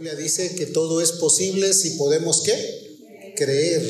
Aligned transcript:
Biblia 0.00 0.16
dice 0.16 0.54
que 0.54 0.64
todo 0.64 1.02
es 1.02 1.12
posible 1.12 1.74
si 1.74 1.98
podemos 1.98 2.42
qué? 2.42 3.34
Creer. 3.36 3.82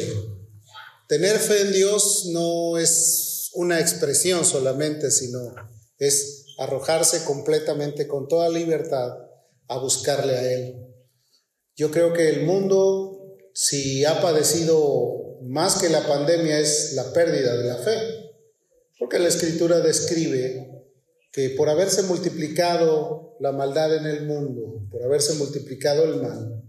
Tener 1.06 1.38
fe 1.38 1.60
en 1.60 1.72
Dios 1.72 2.26
no 2.32 2.78
es 2.78 3.50
una 3.52 3.78
expresión 3.78 4.44
solamente, 4.44 5.12
sino 5.12 5.54
es 5.98 6.46
arrojarse 6.58 7.22
completamente 7.22 8.08
con 8.08 8.26
toda 8.26 8.48
libertad 8.48 9.18
a 9.68 9.78
buscarle 9.78 10.36
a 10.36 10.52
Él. 10.52 10.84
Yo 11.76 11.92
creo 11.92 12.12
que 12.12 12.28
el 12.28 12.42
mundo, 12.42 13.36
si 13.54 14.04
ha 14.04 14.20
padecido 14.20 15.38
más 15.42 15.80
que 15.80 15.90
la 15.90 16.08
pandemia, 16.08 16.58
es 16.58 16.94
la 16.94 17.12
pérdida 17.12 17.56
de 17.56 17.68
la 17.68 17.76
fe, 17.76 17.96
porque 18.98 19.20
la 19.20 19.28
escritura 19.28 19.78
describe 19.78 20.79
que 21.32 21.50
por 21.50 21.68
haberse 21.68 22.02
multiplicado 22.02 23.36
la 23.40 23.52
maldad 23.52 23.96
en 23.96 24.06
el 24.06 24.26
mundo, 24.26 24.86
por 24.90 25.02
haberse 25.02 25.34
multiplicado 25.34 26.04
el 26.04 26.20
mal, 26.20 26.64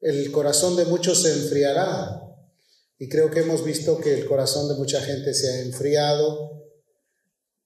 el 0.00 0.30
corazón 0.30 0.76
de 0.76 0.84
muchos 0.84 1.22
se 1.22 1.32
enfriará. 1.32 2.22
Y 2.98 3.08
creo 3.08 3.30
que 3.30 3.40
hemos 3.40 3.64
visto 3.64 3.98
que 3.98 4.14
el 4.14 4.26
corazón 4.26 4.68
de 4.68 4.74
mucha 4.74 5.00
gente 5.00 5.34
se 5.34 5.48
ha 5.50 5.62
enfriado, 5.62 6.64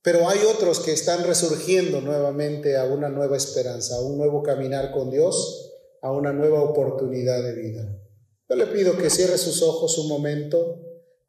pero 0.02 0.28
hay 0.28 0.40
otros 0.45 0.80
que 0.80 0.92
están 0.92 1.24
resurgiendo 1.24 2.01
nuevamente 2.01 2.76
a 2.76 2.84
una 2.84 3.09
nueva 3.09 3.37
esperanza, 3.37 3.96
a 3.96 4.01
un 4.01 4.16
nuevo 4.16 4.42
caminar 4.42 4.92
con 4.92 5.10
Dios, 5.10 5.73
a 6.01 6.10
una 6.10 6.32
nueva 6.32 6.62
oportunidad 6.62 7.42
de 7.42 7.54
vida. 7.54 7.96
Yo 8.48 8.56
le 8.56 8.66
pido 8.66 8.96
que 8.96 9.10
cierre 9.10 9.38
sus 9.38 9.62
ojos 9.62 9.98
un 9.98 10.09
momento, 10.09 10.82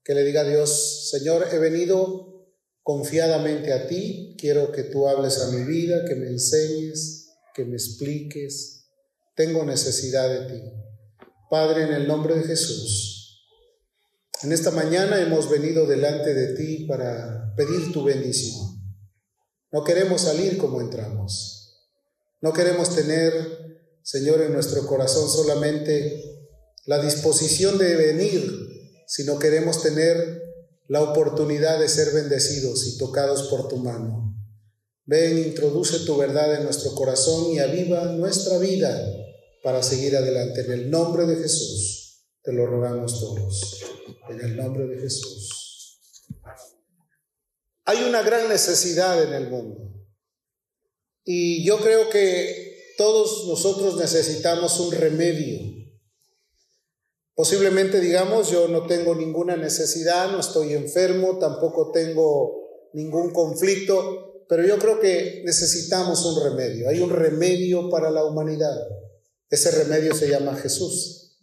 que 0.03 0.15
le 0.15 0.23
diga 0.23 0.41
a 0.41 0.45
Dios, 0.45 1.09
Señor, 1.11 1.47
he 1.51 1.59
venido 1.59 2.40
confiadamente 2.83 3.73
a 3.73 3.87
ti, 3.87 4.35
quiero 4.39 4.71
que 4.71 4.83
tú 4.83 5.07
hables 5.07 5.39
a 5.39 5.51
mi 5.51 5.63
vida, 5.63 6.05
que 6.05 6.15
me 6.15 6.27
enseñes, 6.27 7.29
que 7.53 7.65
me 7.65 7.75
expliques. 7.75 8.87
Tengo 9.35 9.63
necesidad 9.63 10.29
de 10.29 10.53
ti. 10.53 10.63
Padre, 11.49 11.83
en 11.83 11.93
el 11.93 12.07
nombre 12.07 12.35
de 12.35 12.43
Jesús, 12.43 13.47
en 14.43 14.51
esta 14.51 14.71
mañana 14.71 15.21
hemos 15.21 15.49
venido 15.49 15.85
delante 15.85 16.33
de 16.33 16.55
ti 16.55 16.85
para 16.87 17.53
pedir 17.55 17.91
tu 17.91 18.03
bendición. 18.03 18.81
No 19.71 19.83
queremos 19.83 20.21
salir 20.21 20.57
como 20.57 20.81
entramos. 20.81 21.61
No 22.41 22.51
queremos 22.51 22.95
tener, 22.95 23.33
Señor, 24.01 24.41
en 24.41 24.53
nuestro 24.53 24.85
corazón 24.87 25.29
solamente 25.29 26.23
la 26.85 27.01
disposición 27.01 27.77
de 27.77 27.95
venir, 27.95 29.03
sino 29.05 29.37
queremos 29.37 29.83
tener 29.83 30.41
la 30.91 31.03
oportunidad 31.03 31.79
de 31.79 31.87
ser 31.87 32.13
bendecidos 32.13 32.85
y 32.85 32.97
tocados 32.97 33.43
por 33.43 33.69
tu 33.69 33.77
mano. 33.77 34.35
Ven, 35.05 35.37
introduce 35.37 35.99
tu 35.99 36.17
verdad 36.17 36.53
en 36.53 36.65
nuestro 36.65 36.93
corazón 36.95 37.53
y 37.53 37.59
aviva 37.59 38.03
nuestra 38.07 38.57
vida 38.57 39.01
para 39.63 39.83
seguir 39.83 40.17
adelante. 40.17 40.65
En 40.65 40.71
el 40.73 40.89
nombre 40.89 41.25
de 41.25 41.37
Jesús, 41.37 42.25
te 42.43 42.51
lo 42.51 42.65
rogamos 42.65 43.21
todos. 43.21 43.79
En 44.31 44.41
el 44.41 44.57
nombre 44.57 44.85
de 44.87 44.99
Jesús. 44.99 45.97
Hay 47.85 48.03
una 48.03 48.21
gran 48.21 48.49
necesidad 48.49 49.23
en 49.23 49.33
el 49.33 49.49
mundo. 49.49 49.93
Y 51.23 51.63
yo 51.63 51.79
creo 51.79 52.09
que 52.09 52.95
todos 52.97 53.47
nosotros 53.47 53.95
necesitamos 53.95 54.77
un 54.81 54.91
remedio 54.91 55.80
Posiblemente 57.35 57.99
digamos, 57.99 58.49
yo 58.51 58.67
no 58.67 58.85
tengo 58.85 59.15
ninguna 59.15 59.55
necesidad, 59.55 60.31
no 60.31 60.39
estoy 60.39 60.73
enfermo, 60.73 61.37
tampoco 61.39 61.91
tengo 61.91 62.89
ningún 62.93 63.31
conflicto, 63.31 64.45
pero 64.49 64.65
yo 64.65 64.77
creo 64.77 64.99
que 64.99 65.41
necesitamos 65.45 66.25
un 66.25 66.43
remedio. 66.43 66.89
Hay 66.89 66.99
un 66.99 67.09
remedio 67.09 67.89
para 67.89 68.11
la 68.11 68.25
humanidad. 68.25 68.75
Ese 69.49 69.71
remedio 69.71 70.13
se 70.13 70.29
llama 70.29 70.55
Jesús. 70.55 71.39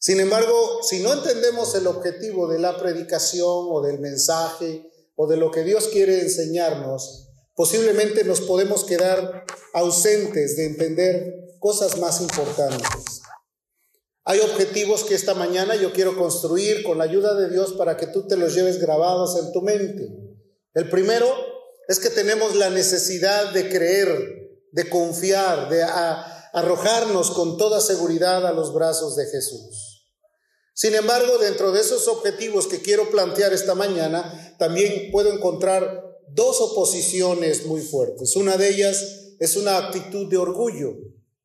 Sin 0.00 0.20
embargo, 0.20 0.80
si 0.82 1.00
no 1.00 1.12
entendemos 1.12 1.74
el 1.74 1.86
objetivo 1.86 2.48
de 2.48 2.58
la 2.58 2.78
predicación 2.78 3.66
o 3.68 3.80
del 3.80 3.98
mensaje 3.98 4.90
o 5.16 5.26
de 5.26 5.36
lo 5.36 5.50
que 5.50 5.64
Dios 5.64 5.88
quiere 5.88 6.20
enseñarnos, 6.20 7.28
posiblemente 7.54 8.22
nos 8.22 8.40
podemos 8.40 8.84
quedar 8.84 9.44
ausentes 9.74 10.56
de 10.56 10.66
entender 10.66 11.56
cosas 11.58 11.98
más 11.98 12.20
importantes. 12.20 13.22
Hay 14.30 14.40
objetivos 14.40 15.04
que 15.04 15.14
esta 15.14 15.32
mañana 15.32 15.74
yo 15.74 15.90
quiero 15.94 16.14
construir 16.14 16.82
con 16.82 16.98
la 16.98 17.04
ayuda 17.04 17.34
de 17.34 17.48
Dios 17.48 17.72
para 17.72 17.96
que 17.96 18.08
tú 18.08 18.26
te 18.26 18.36
los 18.36 18.54
lleves 18.54 18.78
grabados 18.78 19.38
en 19.42 19.52
tu 19.52 19.62
mente. 19.62 20.06
El 20.74 20.90
primero 20.90 21.26
es 21.88 21.98
que 21.98 22.10
tenemos 22.10 22.54
la 22.54 22.68
necesidad 22.68 23.54
de 23.54 23.70
creer, 23.70 24.60
de 24.70 24.90
confiar, 24.90 25.70
de 25.70 25.82
arrojarnos 25.82 27.30
con 27.30 27.56
toda 27.56 27.80
seguridad 27.80 28.46
a 28.46 28.52
los 28.52 28.74
brazos 28.74 29.16
de 29.16 29.24
Jesús. 29.24 30.10
Sin 30.74 30.94
embargo, 30.94 31.38
dentro 31.38 31.72
de 31.72 31.80
esos 31.80 32.06
objetivos 32.06 32.66
que 32.66 32.82
quiero 32.82 33.08
plantear 33.08 33.54
esta 33.54 33.74
mañana, 33.74 34.54
también 34.58 35.10
puedo 35.10 35.32
encontrar 35.32 36.04
dos 36.28 36.60
oposiciones 36.60 37.64
muy 37.64 37.80
fuertes. 37.80 38.36
Una 38.36 38.58
de 38.58 38.68
ellas 38.68 39.02
es 39.40 39.56
una 39.56 39.78
actitud 39.78 40.28
de 40.28 40.36
orgullo 40.36 40.92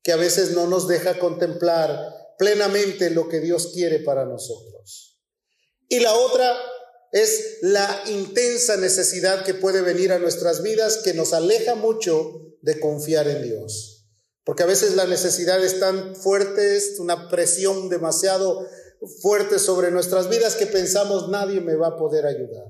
que 0.03 0.11
a 0.11 0.17
veces 0.17 0.51
no 0.51 0.67
nos 0.67 0.89
deja 0.89 1.17
contemplar 1.17 2.22
plenamente 2.37 3.09
lo 3.09 3.29
que 3.29 3.39
Dios 3.39 3.71
quiere 3.73 3.99
para 3.99 4.25
nosotros. 4.25 5.19
Y 5.89 5.99
la 5.99 6.13
otra 6.13 6.55
es 7.11 7.59
la 7.61 8.03
intensa 8.07 8.77
necesidad 8.77 9.45
que 9.45 9.53
puede 9.53 9.81
venir 9.81 10.11
a 10.11 10.19
nuestras 10.19 10.63
vidas 10.63 11.01
que 11.03 11.13
nos 11.13 11.33
aleja 11.33 11.75
mucho 11.75 12.55
de 12.61 12.79
confiar 12.79 13.27
en 13.27 13.43
Dios. 13.43 14.07
Porque 14.43 14.63
a 14.63 14.67
veces 14.67 14.95
la 14.95 15.05
necesidad 15.05 15.63
es 15.63 15.79
tan 15.79 16.15
fuerte, 16.15 16.75
es 16.75 16.99
una 16.99 17.29
presión 17.29 17.89
demasiado 17.89 18.67
fuerte 19.21 19.59
sobre 19.59 19.91
nuestras 19.91 20.29
vidas 20.29 20.55
que 20.55 20.65
pensamos 20.65 21.29
nadie 21.29 21.61
me 21.61 21.75
va 21.75 21.87
a 21.87 21.97
poder 21.97 22.25
ayudar. 22.25 22.65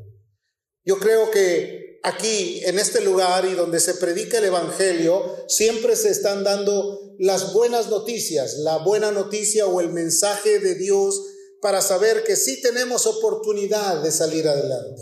Yo 0.83 0.99
creo 0.99 1.31
que 1.31 1.82
aquí, 2.03 2.61
en 2.65 2.77
este 2.77 3.01
lugar 3.01 3.45
y 3.45 3.53
donde 3.53 3.79
se 3.79 3.95
predica 3.95 4.37
el 4.37 4.45
Evangelio, 4.45 5.45
siempre 5.47 5.95
se 5.95 6.09
están 6.09 6.43
dando 6.43 7.15
las 7.17 7.53
buenas 7.53 7.87
noticias, 7.87 8.57
la 8.59 8.77
buena 8.77 9.11
noticia 9.11 9.65
o 9.65 9.79
el 9.79 9.89
mensaje 9.89 10.59
de 10.59 10.75
Dios 10.75 11.21
para 11.61 11.81
saber 11.81 12.23
que 12.25 12.35
sí 12.35 12.61
tenemos 12.61 13.07
oportunidad 13.07 14.03
de 14.03 14.11
salir 14.11 14.47
adelante. 14.47 15.01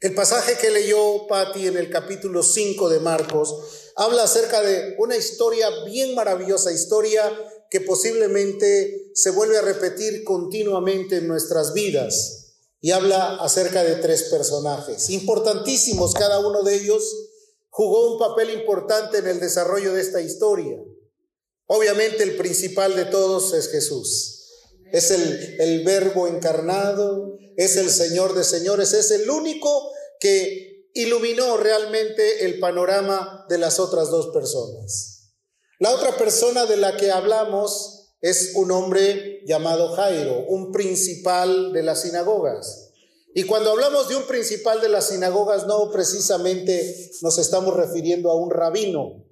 El 0.00 0.14
pasaje 0.14 0.56
que 0.56 0.70
leyó 0.70 1.26
Patti 1.26 1.66
en 1.66 1.76
el 1.76 1.90
capítulo 1.90 2.42
5 2.42 2.88
de 2.88 3.00
Marcos 3.00 3.54
habla 3.96 4.24
acerca 4.24 4.62
de 4.62 4.94
una 4.98 5.16
historia 5.16 5.68
bien 5.84 6.14
maravillosa, 6.14 6.72
historia 6.72 7.22
que 7.70 7.80
posiblemente 7.80 9.10
se 9.14 9.30
vuelve 9.30 9.58
a 9.58 9.62
repetir 9.62 10.24
continuamente 10.24 11.18
en 11.18 11.28
nuestras 11.28 11.72
vidas 11.72 12.39
y 12.80 12.92
habla 12.92 13.36
acerca 13.36 13.84
de 13.84 13.96
tres 13.96 14.24
personajes, 14.24 15.10
importantísimos 15.10 16.14
cada 16.14 16.40
uno 16.40 16.62
de 16.62 16.76
ellos, 16.76 17.02
jugó 17.68 18.12
un 18.12 18.18
papel 18.18 18.50
importante 18.50 19.18
en 19.18 19.28
el 19.28 19.40
desarrollo 19.40 19.94
de 19.94 20.00
esta 20.00 20.20
historia. 20.20 20.78
Obviamente 21.66 22.22
el 22.24 22.36
principal 22.36 22.96
de 22.96 23.04
todos 23.04 23.54
es 23.54 23.68
Jesús. 23.68 24.38
Es 24.92 25.12
el, 25.12 25.84
verbo 25.84 26.26
encarnado, 26.26 27.38
es 27.56 27.76
el 27.76 27.90
Señor 27.90 28.34
de 28.34 28.42
señores, 28.42 28.92
es 28.92 29.12
el 29.12 29.30
único 29.30 29.92
que 30.18 30.90
iluminó 30.94 31.56
realmente 31.58 32.44
el 32.44 32.58
panorama 32.58 33.46
de 33.48 33.58
las 33.58 33.78
otras 33.78 34.10
dos 34.10 34.28
personas. 34.28 35.34
La 35.78 35.94
otra 35.94 36.16
persona 36.16 36.66
de 36.66 36.76
la 36.76 36.96
que 36.96 37.12
hablamos 37.12 37.99
es 38.20 38.52
un 38.54 38.70
hombre 38.70 39.42
llamado 39.46 39.92
Jairo, 39.92 40.44
un 40.48 40.72
principal 40.72 41.72
de 41.72 41.82
las 41.82 42.02
sinagogas. 42.02 42.92
Y 43.34 43.44
cuando 43.44 43.70
hablamos 43.70 44.08
de 44.08 44.16
un 44.16 44.24
principal 44.24 44.80
de 44.80 44.88
las 44.88 45.08
sinagogas, 45.08 45.66
no 45.66 45.90
precisamente 45.90 47.12
nos 47.22 47.38
estamos 47.38 47.74
refiriendo 47.74 48.30
a 48.30 48.36
un 48.36 48.50
rabino. 48.50 49.24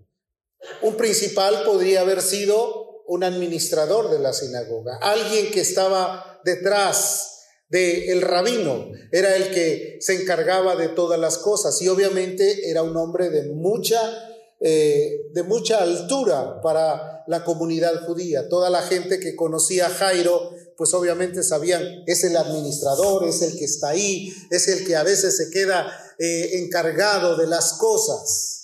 Un 0.82 0.96
principal 0.96 1.62
podría 1.64 2.02
haber 2.02 2.23
sido 2.23 3.02
un 3.06 3.25
administrador 3.25 4.11
de 4.11 4.19
la 4.19 4.32
sinagoga, 4.32 4.99
alguien 5.00 5.50
que 5.50 5.61
estaba 5.61 6.41
detrás 6.44 7.38
del 7.70 8.23
rabino, 8.23 8.88
era 9.12 9.34
el 9.37 9.50
que 9.50 9.96
se 10.00 10.20
encargaba 10.20 10.76
de 10.76 10.88
todas 10.88 11.19
las 11.19 11.38
cosas 11.38 11.81
y 11.82 11.88
obviamente 11.88 12.70
era 12.70 12.82
un 12.82 12.96
hombre 12.96 13.31
de 13.31 13.50
mucha 13.50 14.28
eh, 14.60 15.28
de 15.32 15.43
mucha 15.44 15.82
altura 15.82 16.60
para 16.60 17.22
la 17.28 17.44
comunidad 17.44 18.05
judía. 18.06 18.49
Toda 18.49 18.70
la 18.70 18.82
gente 18.82 19.20
que 19.20 19.37
conocía 19.37 19.87
a 19.87 19.90
Jairo, 19.90 20.50
pues 20.76 20.94
obviamente 20.94 21.43
sabían, 21.43 21.82
es 22.06 22.25
el 22.25 22.37
administrador, 22.37 23.28
es 23.28 23.43
el 23.43 23.56
que 23.56 23.66
está 23.66 23.90
ahí, 23.90 24.34
es 24.50 24.66
el 24.69 24.87
que 24.87 24.96
a 24.96 25.05
veces 25.05 25.37
se 25.37 25.50
queda 25.50 25.87
eh, 26.19 26.58
encargado 26.58 27.37
de 27.37 27.46
las 27.46 27.75
cosas. 27.75 28.58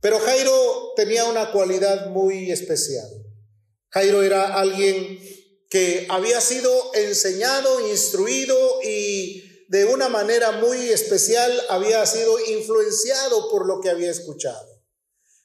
Pero 0.00 0.18
Jairo 0.18 0.92
tenía 0.96 1.24
una 1.24 1.52
cualidad 1.52 2.10
muy 2.10 2.50
especial. 2.50 3.08
Jairo 3.90 4.22
era 4.22 4.54
alguien 4.54 5.18
que 5.70 6.06
había 6.10 6.40
sido 6.40 6.70
enseñado, 6.94 7.88
instruido 7.88 8.56
y 8.82 9.66
de 9.68 9.84
una 9.84 10.08
manera 10.08 10.52
muy 10.52 10.88
especial 10.88 11.52
había 11.68 12.04
sido 12.06 12.38
influenciado 12.40 13.50
por 13.50 13.66
lo 13.66 13.80
que 13.80 13.90
había 13.90 14.10
escuchado. 14.10 14.67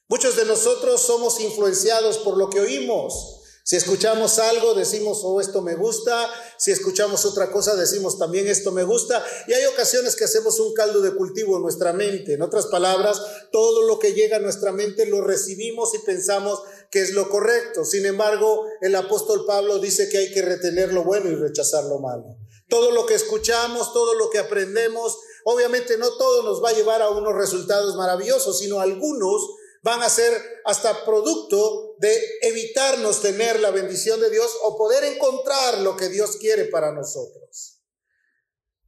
Muchos 0.08 0.36
de 0.36 0.44
nosotros 0.44 1.00
somos 1.00 1.40
influenciados 1.40 2.18
por 2.18 2.36
lo 2.36 2.50
que 2.50 2.60
oímos. 2.60 3.40
Si 3.66 3.76
escuchamos 3.76 4.38
algo, 4.38 4.74
decimos, 4.74 5.20
oh, 5.22 5.40
esto 5.40 5.62
me 5.62 5.74
gusta. 5.74 6.30
Si 6.58 6.70
escuchamos 6.70 7.24
otra 7.24 7.50
cosa, 7.50 7.74
decimos 7.74 8.18
también, 8.18 8.46
esto 8.46 8.72
me 8.72 8.82
gusta. 8.82 9.24
Y 9.48 9.54
hay 9.54 9.64
ocasiones 9.64 10.16
que 10.16 10.24
hacemos 10.24 10.60
un 10.60 10.74
caldo 10.74 11.00
de 11.00 11.14
cultivo 11.14 11.56
en 11.56 11.62
nuestra 11.62 11.94
mente. 11.94 12.34
En 12.34 12.42
otras 12.42 12.66
palabras, 12.66 13.22
todo 13.50 13.88
lo 13.88 13.98
que 13.98 14.12
llega 14.12 14.36
a 14.36 14.40
nuestra 14.40 14.70
mente 14.72 15.06
lo 15.06 15.22
recibimos 15.22 15.94
y 15.94 15.98
pensamos 16.00 16.60
que 16.90 17.00
es 17.00 17.12
lo 17.12 17.30
correcto. 17.30 17.86
Sin 17.86 18.04
embargo, 18.04 18.66
el 18.82 18.94
apóstol 18.96 19.46
Pablo 19.46 19.78
dice 19.78 20.10
que 20.10 20.18
hay 20.18 20.30
que 20.30 20.42
retener 20.42 20.92
lo 20.92 21.02
bueno 21.02 21.30
y 21.30 21.34
rechazar 21.34 21.84
lo 21.84 22.00
malo. 22.00 22.36
Todo 22.68 22.90
lo 22.90 23.06
que 23.06 23.14
escuchamos, 23.14 23.94
todo 23.94 24.12
lo 24.12 24.28
que 24.28 24.40
aprendemos, 24.40 25.16
obviamente 25.46 25.96
no 25.96 26.14
todo 26.18 26.42
nos 26.42 26.62
va 26.62 26.68
a 26.68 26.74
llevar 26.74 27.00
a 27.00 27.08
unos 27.08 27.34
resultados 27.34 27.96
maravillosos, 27.96 28.58
sino 28.58 28.80
algunos 28.80 29.40
van 29.84 30.02
a 30.02 30.08
ser 30.08 30.32
hasta 30.64 31.04
producto 31.04 31.96
de 31.98 32.10
evitarnos 32.40 33.20
tener 33.20 33.60
la 33.60 33.70
bendición 33.70 34.18
de 34.18 34.30
Dios 34.30 34.50
o 34.62 34.78
poder 34.78 35.04
encontrar 35.04 35.78
lo 35.82 35.94
que 35.94 36.08
Dios 36.08 36.38
quiere 36.38 36.64
para 36.64 36.90
nosotros. 36.90 37.82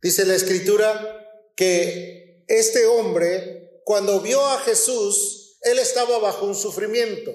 Dice 0.01 0.25
la 0.25 0.35
escritura 0.35 1.23
que 1.55 2.45
este 2.49 2.87
hombre, 2.87 3.83
cuando 3.85 4.23
vio 4.23 4.45
a 4.47 4.59
Jesús, 4.61 5.59
él 5.61 5.79
estaba 5.79 6.19
bajo 6.19 6.47
un 6.47 6.55
sufrimiento. 6.55 7.31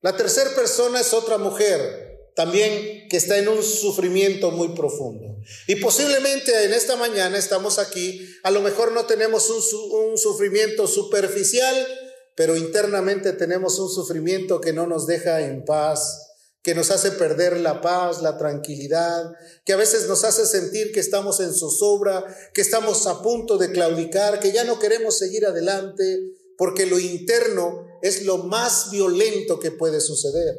La 0.00 0.16
tercera 0.16 0.54
persona 0.54 1.00
es 1.00 1.12
otra 1.12 1.36
mujer, 1.36 2.30
también 2.34 3.06
que 3.10 3.18
está 3.18 3.36
en 3.36 3.48
un 3.48 3.62
sufrimiento 3.62 4.50
muy 4.50 4.68
profundo. 4.68 5.36
Y 5.66 5.76
posiblemente 5.76 6.64
en 6.64 6.72
esta 6.72 6.96
mañana 6.96 7.36
estamos 7.36 7.78
aquí, 7.78 8.34
a 8.44 8.50
lo 8.50 8.62
mejor 8.62 8.92
no 8.92 9.04
tenemos 9.04 9.50
un, 9.50 10.10
un 10.10 10.16
sufrimiento 10.16 10.86
superficial, 10.86 12.01
pero 12.36 12.56
internamente 12.56 13.32
tenemos 13.32 13.78
un 13.78 13.88
sufrimiento 13.88 14.60
que 14.60 14.72
no 14.72 14.86
nos 14.86 15.06
deja 15.06 15.40
en 15.42 15.64
paz, 15.64 16.28
que 16.62 16.74
nos 16.74 16.90
hace 16.90 17.10
perder 17.10 17.58
la 17.58 17.80
paz, 17.80 18.22
la 18.22 18.38
tranquilidad, 18.38 19.32
que 19.64 19.72
a 19.72 19.76
veces 19.76 20.06
nos 20.06 20.24
hace 20.24 20.46
sentir 20.46 20.92
que 20.92 21.00
estamos 21.00 21.40
en 21.40 21.52
zozobra, 21.52 22.24
que 22.54 22.60
estamos 22.60 23.06
a 23.06 23.20
punto 23.20 23.58
de 23.58 23.72
claudicar, 23.72 24.38
que 24.38 24.52
ya 24.52 24.64
no 24.64 24.78
queremos 24.78 25.18
seguir 25.18 25.44
adelante, 25.44 26.20
porque 26.56 26.86
lo 26.86 26.98
interno 27.00 27.84
es 28.02 28.22
lo 28.24 28.38
más 28.38 28.90
violento 28.90 29.58
que 29.58 29.72
puede 29.72 30.00
suceder. 30.00 30.56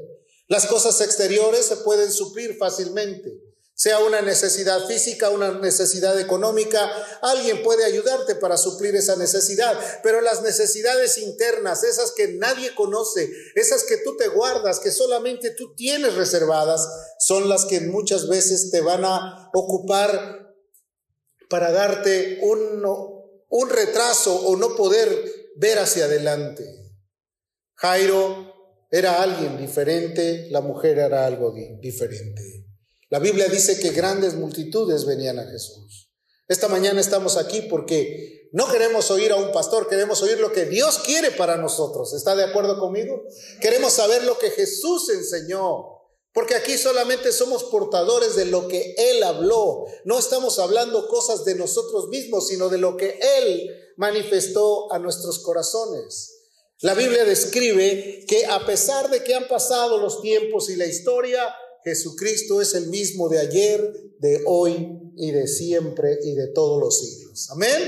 Las 0.50 0.68
cosas 0.68 1.00
exteriores 1.00 1.66
se 1.66 1.78
pueden 1.78 2.12
suplir 2.12 2.58
fácilmente, 2.58 3.32
sea 3.84 4.00
una 4.00 4.22
necesidad 4.22 4.88
física, 4.88 5.30
una 5.30 5.60
necesidad 5.60 6.18
económica, 6.18 6.90
alguien 7.22 7.62
puede 7.64 7.84
ayudarte 7.84 8.34
para 8.36 8.56
suplir 8.56 8.96
esa 8.96 9.18
necesidad, 9.18 9.78
pero 10.02 10.22
las 10.22 10.42
necesidades 10.42 11.18
internas, 11.18 11.84
esas 11.84 12.14
que 12.14 12.30
nadie 12.30 12.74
conoce, 12.76 13.30
esas 13.56 13.84
que 13.84 13.98
tú 13.98 14.16
te 14.16 14.30
guardas, 14.30 14.80
que 14.80 14.90
solamente 14.90 15.50
tú 15.50 15.76
tienes 15.76 16.16
reservadas, 16.16 16.88
son 17.20 17.50
las 17.50 17.66
que 17.66 17.82
muchas 17.82 18.30
veces 18.30 18.72
te 18.72 18.80
van 18.80 19.04
a 19.04 19.50
ocupar 19.54 20.56
para 21.50 21.74
darte 21.74 22.40
un, 22.42 22.86
un 23.50 23.70
retraso 23.70 24.34
o 24.34 24.56
no 24.56 24.78
poder 24.78 25.10
ver 25.58 25.80
hacia 25.80 26.06
adelante. 26.06 26.64
Jairo 27.76 28.88
era 28.90 29.22
alguien 29.22 29.58
diferente, 29.58 30.48
la 30.52 30.62
mujer 30.62 31.00
era 31.00 31.26
algo 31.26 31.54
diferente. 31.82 32.53
La 33.14 33.20
Biblia 33.20 33.48
dice 33.48 33.80
que 33.80 33.92
grandes 33.92 34.34
multitudes 34.34 35.06
venían 35.06 35.38
a 35.38 35.46
Jesús. 35.46 36.10
Esta 36.48 36.68
mañana 36.68 37.00
estamos 37.00 37.38
aquí 37.38 37.62
porque 37.62 38.50
no 38.54 38.68
queremos 38.72 39.12
oír 39.12 39.32
a 39.32 39.36
un 39.36 39.52
pastor, 39.52 39.88
queremos 39.88 40.24
oír 40.24 40.40
lo 40.40 40.52
que 40.52 40.66
Dios 40.66 40.98
quiere 40.98 41.30
para 41.30 41.56
nosotros. 41.56 42.12
¿Está 42.16 42.36
de 42.36 42.44
acuerdo 42.44 42.80
conmigo? 42.80 43.22
Queremos 43.62 43.94
saber 43.94 44.24
lo 44.24 44.40
que 44.40 44.50
Jesús 44.50 45.10
enseñó. 45.10 45.90
Porque 46.34 46.56
aquí 46.56 46.76
solamente 46.76 47.32
somos 47.32 47.66
portadores 47.66 48.36
de 48.36 48.46
lo 48.46 48.68
que 48.68 48.96
Él 48.98 49.22
habló. 49.22 49.86
No 50.06 50.18
estamos 50.18 50.58
hablando 50.58 51.08
cosas 51.08 51.46
de 51.46 51.54
nosotros 51.54 52.08
mismos, 52.08 52.48
sino 52.48 52.68
de 52.70 52.80
lo 52.80 52.98
que 52.98 53.20
Él 53.38 53.70
manifestó 53.96 54.92
a 54.92 54.98
nuestros 54.98 55.38
corazones. 55.38 56.32
La 56.80 56.96
Biblia 56.96 57.26
describe 57.26 58.26
que 58.28 58.48
a 58.48 58.66
pesar 58.66 59.12
de 59.12 59.24
que 59.24 59.36
han 59.36 59.48
pasado 59.48 60.00
los 60.00 60.20
tiempos 60.20 60.72
y 60.72 60.76
la 60.78 60.88
historia, 60.88 61.56
Jesucristo 61.84 62.62
es 62.62 62.74
el 62.74 62.88
mismo 62.88 63.30
de 63.30 63.40
ayer, 63.40 63.94
de 64.20 64.42
hoy 64.46 65.00
y 65.16 65.32
de 65.32 65.48
siempre 65.48 66.18
y 66.24 66.34
de 66.34 66.48
todos 66.48 66.80
los 66.80 67.00
siglos. 67.00 67.50
Amén. 67.52 67.82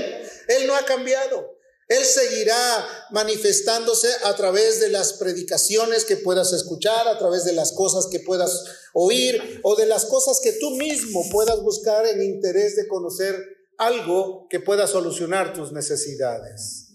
Él 0.48 0.66
no 0.66 0.74
ha 0.74 0.84
cambiado. 0.84 1.56
Él 1.88 2.04
seguirá 2.04 2.86
manifestándose 3.12 4.08
a 4.24 4.34
través 4.34 4.80
de 4.80 4.88
las 4.88 5.12
predicaciones 5.14 6.04
que 6.04 6.16
puedas 6.16 6.52
escuchar, 6.52 7.06
a 7.06 7.16
través 7.16 7.44
de 7.44 7.52
las 7.52 7.72
cosas 7.72 8.08
que 8.10 8.18
puedas 8.20 8.64
oír 8.92 9.60
o 9.62 9.76
de 9.76 9.86
las 9.86 10.04
cosas 10.06 10.40
que 10.42 10.52
tú 10.54 10.72
mismo 10.72 11.22
puedas 11.30 11.62
buscar 11.62 12.04
en 12.06 12.22
interés 12.22 12.74
de 12.74 12.88
conocer 12.88 13.36
algo 13.78 14.48
que 14.50 14.58
pueda 14.58 14.88
solucionar 14.88 15.52
tus 15.52 15.70
necesidades. 15.72 16.86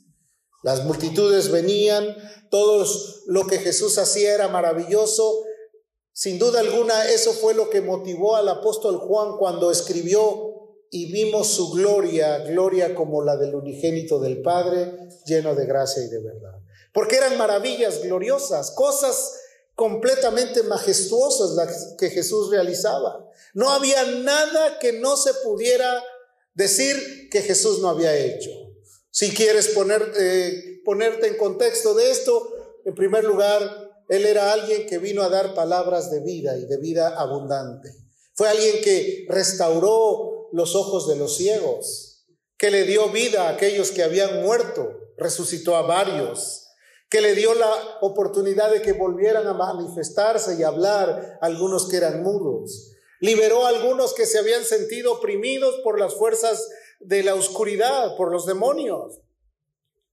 Las 0.63 0.83
multitudes 0.83 1.49
venían, 1.49 2.15
todo 2.51 2.85
lo 3.27 3.47
que 3.47 3.59
Jesús 3.59 3.97
hacía 3.97 4.33
era 4.33 4.49
maravilloso, 4.49 5.43
sin 6.21 6.37
duda 6.37 6.59
alguna, 6.59 7.09
eso 7.09 7.33
fue 7.33 7.55
lo 7.55 7.71
que 7.71 7.81
motivó 7.81 8.35
al 8.35 8.47
apóstol 8.47 8.97
Juan 8.97 9.37
cuando 9.39 9.71
escribió 9.71 10.69
y 10.91 11.11
vimos 11.11 11.47
su 11.47 11.71
gloria, 11.71 12.37
gloria 12.43 12.93
como 12.93 13.23
la 13.23 13.37
del 13.37 13.55
unigénito 13.55 14.19
del 14.19 14.43
Padre, 14.43 14.99
lleno 15.25 15.55
de 15.55 15.65
gracia 15.65 16.03
y 16.03 16.09
de 16.09 16.19
verdad. 16.19 16.59
Porque 16.93 17.15
eran 17.15 17.39
maravillas 17.39 18.03
gloriosas, 18.03 18.69
cosas 18.69 19.33
completamente 19.73 20.61
majestuosas 20.61 21.55
las 21.55 21.95
que 21.97 22.11
Jesús 22.11 22.51
realizaba. 22.51 23.27
No 23.55 23.71
había 23.71 24.03
nada 24.03 24.77
que 24.77 24.93
no 24.93 25.17
se 25.17 25.33
pudiera 25.43 26.03
decir 26.53 27.29
que 27.31 27.41
Jesús 27.41 27.79
no 27.79 27.89
había 27.89 28.15
hecho. 28.15 28.51
Si 29.09 29.33
quieres 29.33 29.69
ponerte 29.69 31.27
en 31.27 31.37
contexto 31.37 31.95
de 31.95 32.11
esto, 32.11 32.47
en 32.85 32.93
primer 32.93 33.23
lugar, 33.23 33.80
él 34.11 34.25
era 34.25 34.51
alguien 34.51 34.87
que 34.87 34.97
vino 34.97 35.23
a 35.23 35.29
dar 35.29 35.53
palabras 35.53 36.11
de 36.11 36.19
vida 36.19 36.57
y 36.57 36.65
de 36.65 36.75
vida 36.75 37.15
abundante. 37.17 37.89
Fue 38.33 38.49
alguien 38.49 38.83
que 38.83 39.25
restauró 39.29 40.49
los 40.51 40.75
ojos 40.75 41.07
de 41.07 41.15
los 41.15 41.37
ciegos, 41.37 42.25
que 42.57 42.71
le 42.71 42.83
dio 42.83 43.07
vida 43.07 43.47
a 43.47 43.51
aquellos 43.51 43.91
que 43.91 44.03
habían 44.03 44.41
muerto, 44.43 44.91
resucitó 45.15 45.77
a 45.77 45.83
varios, 45.83 46.67
que 47.09 47.21
le 47.21 47.35
dio 47.35 47.53
la 47.53 47.73
oportunidad 48.01 48.69
de 48.69 48.81
que 48.81 48.91
volvieran 48.91 49.47
a 49.47 49.53
manifestarse 49.53 50.57
y 50.59 50.63
hablar 50.63 51.39
a 51.41 51.45
algunos 51.45 51.87
que 51.87 51.95
eran 51.95 52.21
mudos. 52.21 52.91
Liberó 53.21 53.65
a 53.65 53.69
algunos 53.69 54.13
que 54.13 54.25
se 54.25 54.39
habían 54.39 54.65
sentido 54.65 55.13
oprimidos 55.13 55.79
por 55.85 55.97
las 55.97 56.15
fuerzas 56.15 56.67
de 56.99 57.23
la 57.23 57.35
oscuridad, 57.35 58.17
por 58.17 58.29
los 58.29 58.45
demonios. 58.45 59.21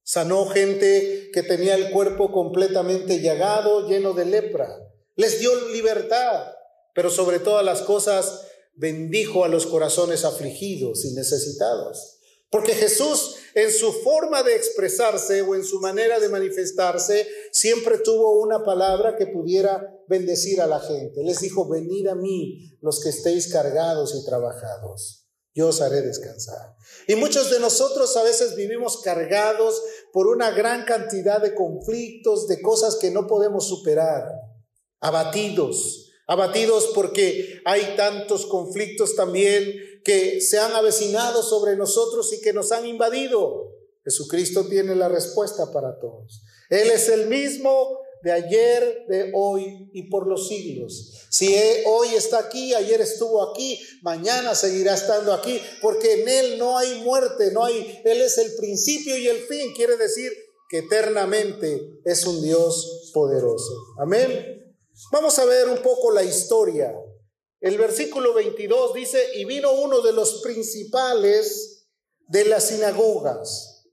Sanó 0.08 0.46
gente 0.46 1.28
que 1.34 1.42
tenía 1.42 1.74
el 1.74 1.90
cuerpo 1.90 2.32
completamente 2.32 3.20
llagado, 3.20 3.86
lleno 3.86 4.14
de 4.14 4.24
lepra. 4.24 4.74
Les 5.16 5.38
dio 5.38 5.50
libertad, 5.68 6.46
pero 6.94 7.10
sobre 7.10 7.40
todas 7.40 7.62
las 7.62 7.82
cosas 7.82 8.40
bendijo 8.72 9.44
a 9.44 9.48
los 9.48 9.66
corazones 9.66 10.24
afligidos 10.24 11.04
y 11.04 11.12
necesitados. 11.12 12.20
Porque 12.50 12.72
Jesús 12.72 13.36
en 13.54 13.70
su 13.70 13.92
forma 13.92 14.42
de 14.42 14.56
expresarse 14.56 15.42
o 15.42 15.54
en 15.54 15.62
su 15.62 15.78
manera 15.80 16.18
de 16.18 16.30
manifestarse 16.30 17.28
siempre 17.52 17.98
tuvo 17.98 18.40
una 18.40 18.64
palabra 18.64 19.14
que 19.14 19.26
pudiera 19.26 19.94
bendecir 20.08 20.62
a 20.62 20.66
la 20.66 20.80
gente. 20.80 21.22
Les 21.22 21.40
dijo, 21.40 21.68
venid 21.68 22.06
a 22.06 22.14
mí 22.14 22.78
los 22.80 23.02
que 23.02 23.10
estéis 23.10 23.52
cargados 23.52 24.14
y 24.14 24.24
trabajados 24.24 25.27
yo 25.58 25.68
os 25.68 25.80
haré 25.80 26.02
descansar. 26.02 26.76
Y 27.08 27.16
muchos 27.16 27.50
de 27.50 27.58
nosotros 27.58 28.16
a 28.16 28.22
veces 28.22 28.54
vivimos 28.54 28.98
cargados 28.98 29.82
por 30.12 30.28
una 30.28 30.52
gran 30.52 30.84
cantidad 30.84 31.42
de 31.42 31.52
conflictos, 31.52 32.46
de 32.46 32.62
cosas 32.62 32.94
que 32.96 33.10
no 33.10 33.26
podemos 33.26 33.66
superar, 33.66 34.24
abatidos, 35.00 36.12
abatidos 36.28 36.92
porque 36.94 37.60
hay 37.64 37.96
tantos 37.96 38.46
conflictos 38.46 39.16
también 39.16 39.74
que 40.04 40.40
se 40.40 40.60
han 40.60 40.72
avecinado 40.74 41.42
sobre 41.42 41.74
nosotros 41.74 42.32
y 42.32 42.40
que 42.40 42.52
nos 42.52 42.70
han 42.70 42.86
invadido. 42.86 43.74
Jesucristo 44.04 44.64
tiene 44.66 44.94
la 44.94 45.08
respuesta 45.08 45.72
para 45.72 45.98
todos. 45.98 46.42
Él 46.70 46.88
es 46.90 47.08
el 47.08 47.26
mismo 47.26 47.98
de 48.22 48.32
ayer, 48.32 49.04
de 49.08 49.30
hoy 49.34 49.90
y 49.92 50.08
por 50.10 50.26
los 50.26 50.48
siglos. 50.48 51.26
Si 51.30 51.54
hoy 51.86 52.08
está 52.14 52.38
aquí, 52.38 52.74
ayer 52.74 53.00
estuvo 53.00 53.42
aquí, 53.42 53.80
mañana 54.02 54.54
seguirá 54.54 54.94
estando 54.94 55.32
aquí, 55.32 55.60
porque 55.80 56.22
en 56.22 56.28
Él 56.28 56.58
no 56.58 56.78
hay 56.78 57.00
muerte, 57.02 57.52
no 57.52 57.64
hay, 57.64 58.00
Él 58.04 58.20
es 58.20 58.38
el 58.38 58.54
principio 58.56 59.16
y 59.16 59.28
el 59.28 59.38
fin, 59.38 59.72
quiere 59.74 59.96
decir 59.96 60.32
que 60.68 60.78
eternamente 60.78 62.00
es 62.04 62.26
un 62.26 62.42
Dios 62.42 63.10
poderoso. 63.14 63.72
Amén. 63.98 64.76
Vamos 65.12 65.38
a 65.38 65.44
ver 65.44 65.68
un 65.68 65.78
poco 65.78 66.10
la 66.10 66.22
historia. 66.22 66.92
El 67.60 67.78
versículo 67.78 68.34
22 68.34 68.94
dice, 68.94 69.20
y 69.36 69.44
vino 69.44 69.72
uno 69.72 70.00
de 70.00 70.12
los 70.12 70.42
principales 70.42 71.86
de 72.28 72.44
las 72.44 72.64
sinagogas. 72.64 73.86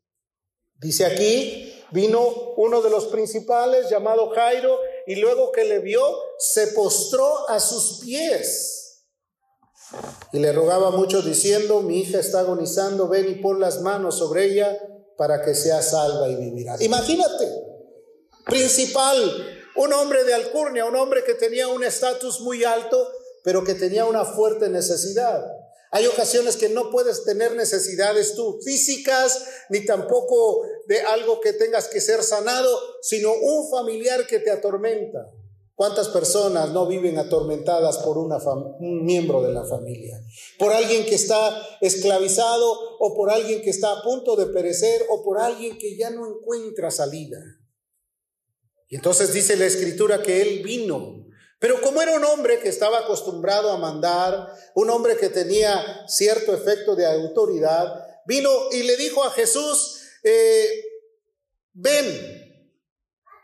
Dice 0.77 1.05
aquí, 1.05 1.74
vino 1.91 2.53
uno 2.57 2.81
de 2.81 2.89
los 2.89 3.05
principales 3.07 3.89
llamado 3.89 4.29
Jairo 4.29 4.79
y 5.07 5.15
luego 5.15 5.51
que 5.51 5.63
le 5.63 5.79
vio 5.79 6.01
se 6.37 6.67
postró 6.67 7.49
a 7.49 7.59
sus 7.59 7.99
pies 8.01 8.75
y 10.31 10.39
le 10.39 10.51
rogaba 10.51 10.91
mucho 10.91 11.21
diciendo, 11.21 11.81
mi 11.81 11.99
hija 11.99 12.19
está 12.19 12.39
agonizando, 12.39 13.07
ven 13.07 13.29
y 13.29 13.35
pon 13.35 13.59
las 13.59 13.81
manos 13.81 14.17
sobre 14.17 14.45
ella 14.45 14.77
para 15.17 15.41
que 15.43 15.53
sea 15.55 15.81
salva 15.81 16.27
y 16.27 16.35
vivirá. 16.35 16.75
Imagínate, 16.79 17.47
principal, 18.45 19.61
un 19.75 19.93
hombre 19.93 20.23
de 20.23 20.33
alcurnia, 20.33 20.85
un 20.85 20.95
hombre 20.95 21.23
que 21.23 21.35
tenía 21.35 21.67
un 21.67 21.83
estatus 21.83 22.41
muy 22.41 22.63
alto, 22.63 23.09
pero 23.43 23.63
que 23.63 23.75
tenía 23.75 24.05
una 24.05 24.25
fuerte 24.25 24.69
necesidad. 24.69 25.45
Hay 25.91 26.07
ocasiones 26.07 26.57
que 26.57 26.67
no 26.67 26.89
puedes 26.91 27.23
tener 27.23 27.55
necesidades 27.55 28.35
tú 28.35 28.59
físicas, 28.65 29.45
ni 29.69 29.85
tampoco 29.85 30.63
de 30.87 31.01
algo 31.01 31.41
que 31.41 31.53
tengas 31.53 31.87
que 31.87 32.01
ser 32.01 32.23
sanado, 32.23 32.79
sino 33.01 33.33
un 33.33 33.69
familiar 33.69 34.27
que 34.27 34.39
te 34.39 34.51
atormenta. 34.51 35.31
¿Cuántas 35.75 36.07
personas 36.07 36.69
no 36.69 36.87
viven 36.87 37.17
atormentadas 37.17 37.97
por 37.97 38.17
un 38.17 39.05
miembro 39.05 39.41
de 39.41 39.51
la 39.51 39.65
familia? 39.65 40.17
Por 40.57 40.71
alguien 40.71 41.05
que 41.05 41.15
está 41.15 41.61
esclavizado 41.81 42.97
o 42.99 43.13
por 43.13 43.29
alguien 43.29 43.61
que 43.61 43.71
está 43.71 43.91
a 43.91 44.01
punto 44.01 44.37
de 44.37 44.45
perecer 44.47 45.05
o 45.09 45.21
por 45.21 45.37
alguien 45.37 45.77
que 45.77 45.97
ya 45.97 46.11
no 46.11 46.27
encuentra 46.27 46.91
salida. 46.91 47.39
Y 48.87 48.95
entonces 48.95 49.33
dice 49.33 49.57
la 49.57 49.65
escritura 49.65 50.21
que 50.21 50.41
él 50.41 50.63
vino. 50.63 51.25
Pero 51.59 51.81
como 51.81 52.01
era 52.01 52.15
un 52.15 52.23
hombre 52.23 52.59
que 52.59 52.69
estaba 52.69 52.99
acostumbrado 52.99 53.69
a 53.71 53.77
mandar, 53.77 54.47
un 54.75 54.89
hombre 54.89 55.17
que 55.17 55.27
tenía 55.27 56.05
cierto 56.07 56.53
efecto 56.53 56.95
de 56.95 57.05
autoridad, 57.05 58.01
vino 58.25 58.49
y 58.71 58.83
le 58.83 58.95
dijo 58.95 59.25
a 59.25 59.31
Jesús, 59.31 60.04
eh, 60.25 60.83
ven, 61.73 62.65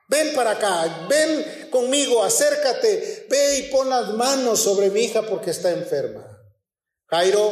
ven 0.10 0.34
para 0.34 0.52
acá, 0.52 1.06
ven 1.08 1.70
conmigo, 1.70 2.24
acércate, 2.24 3.28
ve 3.30 3.60
y 3.60 3.72
pon 3.72 3.88
las 3.88 4.16
manos 4.16 4.60
sobre 4.62 4.90
mi 4.90 5.02
hija 5.02 5.22
porque 5.22 5.52
está 5.52 5.72
enferma. 5.72 6.28
Jairo 7.06 7.52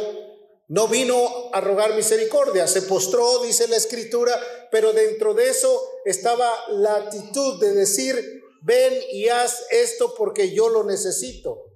no 0.66 0.88
vino 0.88 1.50
a 1.52 1.60
rogar 1.60 1.94
misericordia, 1.94 2.66
se 2.66 2.82
postró, 2.82 3.42
dice 3.44 3.68
la 3.68 3.76
escritura, 3.76 4.34
pero 4.72 4.92
dentro 4.92 5.32
de 5.34 5.48
eso 5.48 5.80
estaba 6.04 6.52
la 6.70 6.96
actitud 6.96 7.60
de 7.60 7.72
decir, 7.72 8.42
ven 8.62 8.98
y 9.12 9.28
haz 9.28 9.66
esto 9.70 10.14
porque 10.16 10.52
yo 10.52 10.68
lo 10.70 10.82
necesito. 10.82 11.66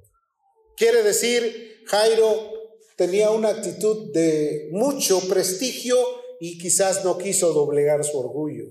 Quiere 0.77 1.05
decir, 1.05 1.85
Jairo 1.87 2.51
tenía 2.97 3.31
una 3.31 3.51
actitud 3.51 4.13
de 4.13 4.71
mucho 4.73 5.21
prestigio 5.29 5.97
y 6.41 6.59
quizás 6.59 7.05
no 7.05 7.19
quiso 7.19 7.53
doblegar 7.53 8.05
su 8.05 8.19
orgullo. 8.19 8.65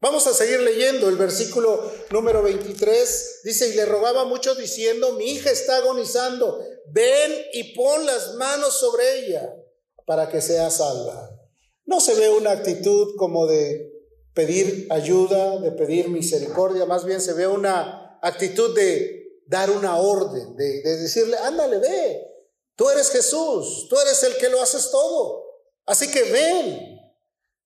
Vamos 0.00 0.26
a 0.26 0.34
seguir 0.34 0.60
leyendo 0.60 1.08
el 1.08 1.16
versículo 1.16 1.90
número 2.10 2.42
23. 2.42 3.40
Dice, 3.42 3.68
y 3.70 3.74
le 3.74 3.86
rogaba 3.86 4.26
mucho 4.26 4.54
diciendo, 4.54 5.12
mi 5.12 5.30
hija 5.30 5.50
está 5.50 5.78
agonizando, 5.78 6.60
ven 6.92 7.32
y 7.54 7.74
pon 7.74 8.04
las 8.04 8.34
manos 8.34 8.78
sobre 8.78 9.20
ella 9.20 9.56
para 10.04 10.28
que 10.28 10.42
sea 10.42 10.70
salva. 10.70 11.30
No 11.86 12.00
se 12.00 12.14
ve 12.16 12.28
una 12.28 12.50
actitud 12.50 13.16
como 13.16 13.46
de 13.46 13.94
pedir 14.34 14.88
ayuda, 14.90 15.60
de 15.60 15.72
pedir 15.72 16.10
misericordia, 16.10 16.84
más 16.84 17.06
bien 17.06 17.20
se 17.20 17.32
ve 17.32 17.46
una 17.46 18.18
actitud 18.20 18.74
de 18.74 19.40
dar 19.46 19.70
una 19.70 19.96
orden, 19.96 20.56
de, 20.56 20.82
de 20.82 20.96
decirle, 20.98 21.36
ándale, 21.38 21.78
ve, 21.78 22.26
tú 22.76 22.90
eres 22.90 23.10
Jesús, 23.10 23.86
tú 23.88 23.96
eres 24.00 24.22
el 24.24 24.36
que 24.36 24.48
lo 24.48 24.60
haces 24.60 24.90
todo, 24.90 25.43
así 25.86 26.10
que 26.10 26.22
ven. 26.22 27.00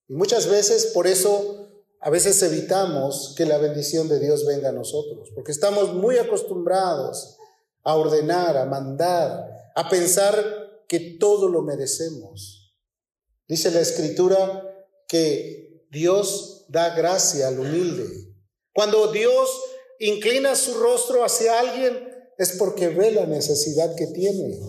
Y 0.09 0.15
muchas 0.15 0.49
veces 0.49 0.87
por 0.87 1.07
eso 1.07 1.69
a 2.01 2.11
veces 2.11 2.43
evitamos 2.43 3.35
que 3.37 3.45
la 3.45 3.59
bendición 3.59 4.09
de 4.09 4.21
Dios 4.21 4.47
venga 4.47 4.69
a 4.69 4.73
nosotros, 4.73 5.31
porque 5.35 5.53
estamos 5.53 5.95
muy 5.95 6.17
acostumbrados 6.17 7.37
a 7.83 7.97
ordenar, 7.97 8.57
a 8.57 8.67
mandar, 8.67 9.73
a 9.75 9.89
pensar 9.89 10.85
que 10.89 11.17
todo 11.19 11.49
lo 11.49 11.63
merecemos. 11.63 12.75
Dice 13.49 13.71
la 13.71 13.81
escritura 13.81 14.87
que 15.09 15.87
Dios 15.91 16.67
da 16.69 16.95
gracia 16.95 17.49
al 17.49 17.59
humilde. 17.59 18.07
Cuando 18.73 19.11
Dios 19.11 19.51
inclina 19.99 20.55
su 20.55 20.75
rostro 20.75 21.25
hacia 21.25 21.59
alguien 21.59 22.09
es 22.37 22.53
porque 22.53 22.89
ve 22.89 23.11
la 23.11 23.27
necesidad 23.27 23.97
que 23.97 24.07
tiene 24.07 24.61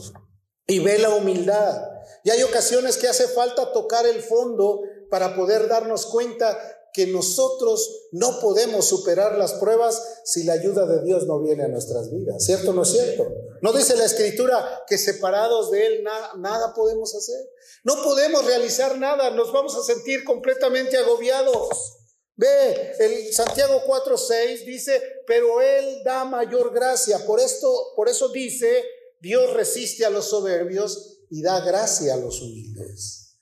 y 0.65 0.79
ve 0.79 0.97
la 0.97 1.09
humildad. 1.09 1.88
Y 2.23 2.29
hay 2.29 2.43
ocasiones 2.43 2.97
que 2.97 3.07
hace 3.07 3.27
falta 3.27 3.71
tocar 3.71 4.05
el 4.05 4.21
fondo 4.21 4.81
para 5.09 5.35
poder 5.35 5.67
darnos 5.67 6.05
cuenta 6.05 6.57
que 6.93 7.07
nosotros 7.07 8.07
no 8.11 8.39
podemos 8.39 8.85
superar 8.85 9.37
las 9.37 9.53
pruebas 9.53 10.21
si 10.23 10.43
la 10.43 10.53
ayuda 10.53 10.85
de 10.85 11.03
Dios 11.03 11.27
no 11.27 11.39
viene 11.39 11.63
a 11.63 11.67
nuestras 11.67 12.11
vidas. 12.11 12.43
¿Cierto 12.43 12.71
o 12.71 12.73
no 12.73 12.83
es 12.83 12.89
cierto? 12.89 13.27
No 13.61 13.73
dice 13.73 13.95
la 13.95 14.05
escritura 14.05 14.83
que 14.87 14.97
separados 14.97 15.71
de 15.71 15.85
Él 15.85 16.03
nada 16.03 16.73
podemos 16.73 17.13
hacer. 17.15 17.49
No 17.83 18.01
podemos 18.03 18.45
realizar 18.45 18.97
nada, 18.97 19.29
nos 19.31 19.51
vamos 19.53 19.75
a 19.75 19.83
sentir 19.83 20.23
completamente 20.23 20.97
agobiados. 20.97 21.99
Ve, 22.35 22.93
el 22.99 23.33
Santiago 23.33 23.83
4:6 23.85 24.65
dice, 24.65 25.01
pero 25.27 25.61
él 25.61 26.01
da 26.05 26.23
mayor 26.23 26.73
gracia. 26.73 27.25
Por 27.25 27.39
esto, 27.41 27.91
por 27.97 28.07
eso 28.07 28.29
dice, 28.29 28.85
Dios 29.19 29.53
resiste 29.53 30.05
a 30.05 30.09
los 30.09 30.29
soberbios 30.29 31.18
y 31.29 31.41
da 31.41 31.59
gracia 31.61 32.13
a 32.13 32.17
los 32.17 32.41
humildes. 32.41 33.37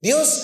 Dios 0.00 0.42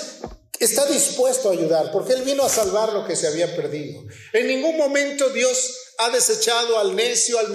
está 0.58 0.86
dispuesto 0.86 1.48
a 1.48 1.52
ayudar, 1.52 1.92
porque 1.92 2.12
Él 2.12 2.22
vino 2.22 2.44
a 2.44 2.48
salvar 2.48 2.92
lo 2.92 3.06
que 3.06 3.16
se 3.16 3.26
había 3.26 3.54
perdido. 3.54 4.02
En 4.32 4.46
ningún 4.46 4.76
momento 4.76 5.28
Dios 5.30 5.74
ha 5.98 6.10
desechado 6.10 6.78
al 6.78 6.94
necio, 6.94 7.38
al, 7.38 7.54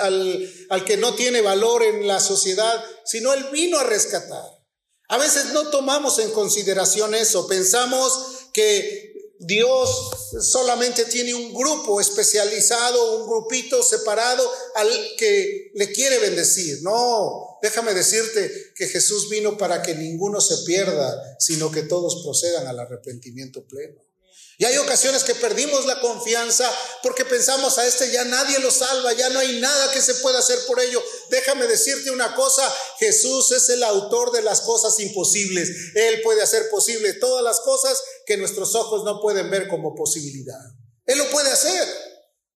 al, 0.00 0.52
al 0.70 0.84
que 0.84 0.96
no 0.96 1.14
tiene 1.14 1.40
valor 1.40 1.82
en 1.82 2.06
la 2.06 2.20
sociedad, 2.20 2.84
sino 3.04 3.32
Él 3.32 3.46
vino 3.52 3.78
a 3.78 3.84
rescatar. 3.84 4.44
A 5.08 5.18
veces 5.18 5.52
no 5.52 5.68
tomamos 5.68 6.18
en 6.18 6.30
consideración 6.32 7.14
eso, 7.14 7.46
pensamos 7.46 8.50
que 8.52 9.05
Dios 9.38 10.10
solamente 10.40 11.04
tiene 11.04 11.34
un 11.34 11.52
grupo 11.52 12.00
especializado, 12.00 13.22
un 13.22 13.28
grupito 13.28 13.82
separado 13.82 14.50
al 14.74 14.88
que 15.18 15.70
le 15.74 15.92
quiere 15.92 16.18
bendecir. 16.18 16.78
No, 16.82 17.58
déjame 17.62 17.92
decirte 17.92 18.72
que 18.74 18.88
Jesús 18.88 19.28
vino 19.28 19.58
para 19.58 19.82
que 19.82 19.94
ninguno 19.94 20.40
se 20.40 20.64
pierda, 20.64 21.36
sino 21.38 21.70
que 21.70 21.82
todos 21.82 22.22
procedan 22.24 22.66
al 22.66 22.78
arrepentimiento 22.78 23.66
pleno. 23.66 24.06
Y 24.58 24.64
hay 24.64 24.78
ocasiones 24.78 25.22
que 25.22 25.34
perdimos 25.34 25.84
la 25.84 26.00
confianza 26.00 26.70
porque 27.02 27.26
pensamos 27.26 27.76
a 27.76 27.86
este 27.86 28.10
ya 28.10 28.24
nadie 28.24 28.58
lo 28.60 28.70
salva, 28.70 29.12
ya 29.12 29.28
no 29.28 29.38
hay 29.38 29.60
nada 29.60 29.92
que 29.92 30.00
se 30.00 30.14
pueda 30.14 30.38
hacer 30.38 30.58
por 30.66 30.80
ello. 30.80 31.02
Déjame 31.28 31.66
decirte 31.66 32.10
una 32.10 32.34
cosa, 32.34 32.74
Jesús 32.98 33.52
es 33.52 33.68
el 33.68 33.82
autor 33.82 34.32
de 34.32 34.40
las 34.40 34.62
cosas 34.62 34.98
imposibles. 34.98 35.68
Él 35.94 36.22
puede 36.22 36.40
hacer 36.40 36.70
posible 36.70 37.12
todas 37.14 37.44
las 37.44 37.60
cosas 37.60 38.02
que 38.26 38.36
nuestros 38.36 38.74
ojos 38.74 39.04
no 39.04 39.20
pueden 39.20 39.48
ver 39.50 39.68
como 39.68 39.94
posibilidad. 39.94 40.60
Él 41.06 41.18
lo 41.18 41.30
puede 41.30 41.50
hacer. 41.50 41.86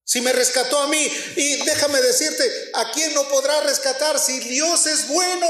Si 0.05 0.21
me 0.21 0.33
rescató 0.33 0.79
a 0.79 0.89
mí, 0.89 1.09
y 1.37 1.65
déjame 1.65 2.01
decirte, 2.03 2.45
¿a 2.75 2.91
quién 2.91 3.15
no 3.15 3.29
podrá 3.29 3.61
rescatar 3.63 4.19
si 4.19 4.41
Dios 4.41 4.87
es 4.87 5.07
bueno? 5.07 5.47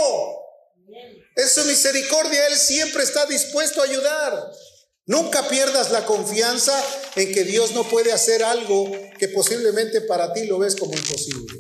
En 1.36 1.48
su 1.48 1.64
misericordia, 1.64 2.46
Él 2.48 2.56
siempre 2.56 3.02
está 3.02 3.24
dispuesto 3.24 3.80
a 3.80 3.84
ayudar. 3.84 4.52
Nunca 5.06 5.48
pierdas 5.48 5.90
la 5.90 6.04
confianza 6.04 6.78
en 7.16 7.32
que 7.32 7.44
Dios 7.44 7.72
no 7.72 7.88
puede 7.88 8.12
hacer 8.12 8.44
algo 8.44 8.92
que 9.18 9.28
posiblemente 9.28 10.02
para 10.02 10.32
ti 10.34 10.44
lo 10.44 10.58
ves 10.58 10.76
como 10.76 10.92
imposible. 10.92 11.58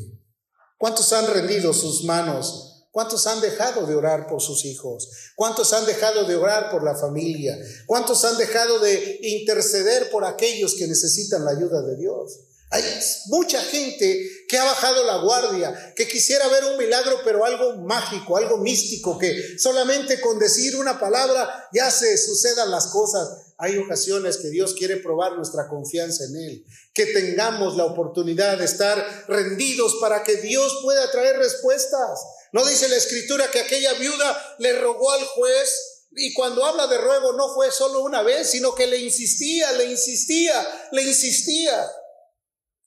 ¿Cuántos 0.76 1.12
han 1.14 1.26
rendido 1.26 1.72
sus 1.72 2.04
manos 2.04 2.69
¿Cuántos 2.90 3.26
han 3.28 3.40
dejado 3.40 3.86
de 3.86 3.94
orar 3.94 4.26
por 4.26 4.40
sus 4.40 4.64
hijos? 4.64 5.08
¿Cuántos 5.36 5.72
han 5.72 5.86
dejado 5.86 6.24
de 6.24 6.34
orar 6.34 6.70
por 6.70 6.82
la 6.82 6.96
familia? 6.96 7.56
¿Cuántos 7.86 8.24
han 8.24 8.36
dejado 8.36 8.80
de 8.80 9.20
interceder 9.22 10.10
por 10.10 10.24
aquellos 10.24 10.74
que 10.74 10.88
necesitan 10.88 11.44
la 11.44 11.52
ayuda 11.52 11.82
de 11.82 11.96
Dios? 11.96 12.40
Hay 12.72 12.84
mucha 13.26 13.60
gente 13.62 14.44
que 14.48 14.56
ha 14.56 14.62
bajado 14.62 15.04
la 15.04 15.16
guardia, 15.16 15.92
que 15.96 16.06
quisiera 16.06 16.46
ver 16.46 16.64
un 16.66 16.76
milagro, 16.76 17.20
pero 17.24 17.44
algo 17.44 17.78
mágico, 17.78 18.36
algo 18.36 18.58
místico, 18.58 19.18
que 19.18 19.58
solamente 19.58 20.20
con 20.20 20.38
decir 20.38 20.76
una 20.76 21.00
palabra 21.00 21.68
ya 21.72 21.90
se 21.90 22.16
sucedan 22.16 22.70
las 22.70 22.86
cosas. 22.86 23.28
Hay 23.58 23.76
ocasiones 23.76 24.36
que 24.36 24.50
Dios 24.50 24.74
quiere 24.74 24.98
probar 24.98 25.32
nuestra 25.32 25.68
confianza 25.68 26.24
en 26.24 26.36
Él, 26.36 26.64
que 26.94 27.06
tengamos 27.06 27.76
la 27.76 27.86
oportunidad 27.86 28.56
de 28.56 28.66
estar 28.66 29.24
rendidos 29.26 29.96
para 30.00 30.22
que 30.22 30.36
Dios 30.36 30.78
pueda 30.84 31.10
traer 31.10 31.38
respuestas. 31.38 32.20
No 32.52 32.64
dice 32.64 32.88
la 32.88 32.96
escritura 32.96 33.50
que 33.50 33.58
aquella 33.58 33.94
viuda 33.94 34.56
le 34.60 34.78
rogó 34.78 35.10
al 35.10 35.24
juez 35.24 36.06
y 36.12 36.34
cuando 36.34 36.64
habla 36.64 36.86
de 36.86 36.98
ruego 36.98 37.32
no 37.32 37.52
fue 37.52 37.70
solo 37.70 38.02
una 38.02 38.22
vez, 38.22 38.50
sino 38.50 38.74
que 38.74 38.86
le 38.86 38.98
insistía, 38.98 39.72
le 39.72 39.86
insistía, 39.86 40.88
le 40.92 41.02
insistía. 41.02 41.90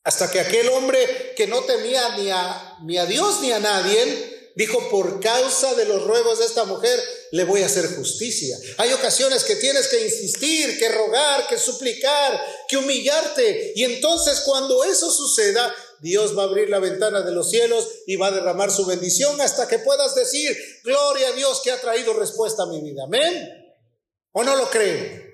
Hasta 0.03 0.29
que 0.29 0.39
aquel 0.39 0.69
hombre 0.69 1.33
que 1.35 1.47
no 1.47 1.61
temía 1.61 2.17
ni 2.17 2.29
a, 2.29 2.77
ni 2.83 2.97
a 2.97 3.05
Dios 3.05 3.39
ni 3.41 3.51
a 3.51 3.59
nadie, 3.59 4.33
Dijo, 4.55 4.87
por 4.89 5.19
causa 5.19 5.73
de 5.73 5.85
los 5.85 6.03
ruegos 6.03 6.37
de 6.37 6.45
esta 6.45 6.65
mujer, 6.65 6.99
le 7.31 7.43
voy 7.43 7.63
a 7.63 7.65
hacer 7.65 7.95
justicia. 7.95 8.55
Hay 8.77 8.93
ocasiones 8.93 9.43
que 9.43 9.55
tienes 9.55 9.87
que 9.87 10.03
insistir, 10.03 10.77
que 10.77 10.89
rogar, 10.89 11.47
que 11.47 11.57
suplicar, 11.57 12.39
que 12.67 12.77
humillarte. 12.77 13.73
Y 13.75 13.83
entonces 13.83 14.41
cuando 14.41 14.83
eso 14.83 15.11
suceda, 15.11 15.73
Dios 16.01 16.37
va 16.37 16.43
a 16.43 16.45
abrir 16.45 16.69
la 16.69 16.77
ventana 16.77 17.21
de 17.21 17.31
los 17.31 17.49
cielos 17.49 17.87
y 18.05 18.15
va 18.15 18.27
a 18.27 18.31
derramar 18.31 18.69
su 18.69 18.85
bendición 18.85 19.41
hasta 19.41 19.67
que 19.67 19.79
puedas 19.79 20.13
decir, 20.13 20.55
gloria 20.83 21.29
a 21.29 21.33
Dios 21.33 21.61
que 21.63 21.71
ha 21.71 21.81
traído 21.81 22.13
respuesta 22.13 22.63
a 22.63 22.67
mi 22.67 22.79
vida. 22.79 23.05
Amén. 23.05 23.75
¿O 24.33 24.43
no 24.43 24.55
lo 24.55 24.69
creen? 24.69 25.31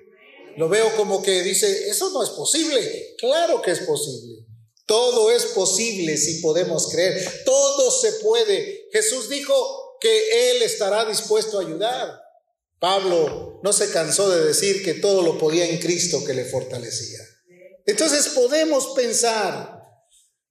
Lo 0.56 0.70
veo 0.70 0.96
como 0.96 1.22
que 1.22 1.42
dice, 1.42 1.90
eso 1.90 2.08
no 2.10 2.22
es 2.22 2.30
posible. 2.30 3.16
Claro 3.18 3.60
que 3.60 3.72
es 3.72 3.80
posible. 3.80 4.46
Todo 4.90 5.30
es 5.30 5.44
posible 5.46 6.16
si 6.16 6.40
podemos 6.40 6.88
creer. 6.88 7.44
Todo 7.44 7.92
se 7.92 8.14
puede. 8.14 8.88
Jesús 8.92 9.28
dijo 9.28 9.96
que 10.00 10.50
Él 10.50 10.62
estará 10.62 11.04
dispuesto 11.04 11.58
a 11.58 11.62
ayudar. 11.62 12.20
Pablo 12.80 13.60
no 13.62 13.72
se 13.72 13.92
cansó 13.92 14.28
de 14.28 14.44
decir 14.44 14.82
que 14.82 14.94
todo 14.94 15.22
lo 15.22 15.38
podía 15.38 15.66
en 15.66 15.78
Cristo 15.78 16.24
que 16.24 16.34
le 16.34 16.44
fortalecía. 16.44 17.20
Entonces 17.86 18.30
podemos 18.30 18.88
pensar, 18.96 19.80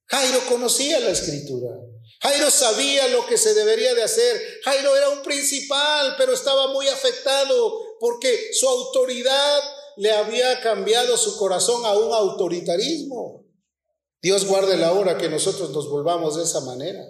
Jairo 0.06 0.40
conocía 0.48 1.00
la 1.00 1.10
escritura. 1.10 1.76
Jairo 2.22 2.50
sabía 2.50 3.08
lo 3.08 3.26
que 3.26 3.36
se 3.36 3.52
debería 3.52 3.92
de 3.94 4.04
hacer. 4.04 4.40
Jairo 4.64 4.96
era 4.96 5.10
un 5.10 5.22
principal, 5.22 6.14
pero 6.16 6.32
estaba 6.32 6.68
muy 6.68 6.88
afectado 6.88 7.74
porque 8.00 8.54
su 8.54 8.66
autoridad 8.66 9.60
le 9.98 10.12
había 10.12 10.62
cambiado 10.62 11.18
su 11.18 11.36
corazón 11.36 11.84
a 11.84 11.92
un 11.92 12.14
autoritarismo. 12.14 13.49
Dios 14.22 14.46
guarde 14.46 14.76
la 14.76 14.92
hora 14.92 15.18
que 15.18 15.28
nosotros 15.28 15.70
nos 15.70 15.88
volvamos 15.88 16.36
de 16.36 16.44
esa 16.44 16.60
manera. 16.60 17.00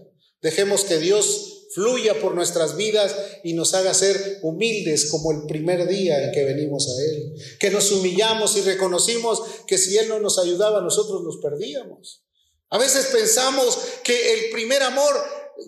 Dejemos 0.41 0.85
que 0.85 0.99
Dios 0.99 1.67
fluya 1.75 2.21
por 2.21 2.35
nuestras 2.35 2.77
vidas 2.77 3.15
y 3.45 3.53
nos 3.55 3.75
haga 3.75 3.95
ser 3.95 4.39
humildes 4.43 5.11
como 5.11 5.33
el 5.33 5.47
primer 5.47 5.87
día 5.87 6.23
en 6.25 6.33
que 6.33 6.45
venimos 6.45 6.89
a 6.89 7.03
Él. 7.03 7.33
Que 7.59 7.71
nos 7.71 7.91
humillamos 7.93 8.57
y 8.57 8.63
reconocimos 8.63 9.43
que 9.67 9.79
si 9.79 9.97
Él 9.99 10.09
no 10.09 10.21
nos 10.21 10.39
ayudaba, 10.39 10.81
nosotros 10.81 11.23
nos 11.23 11.39
perdíamos. 11.39 12.23
A 12.71 12.79
veces 12.79 13.07
pensamos 13.07 13.79
que 14.05 14.35
el 14.35 14.51
primer 14.51 14.83
amor, 14.83 15.15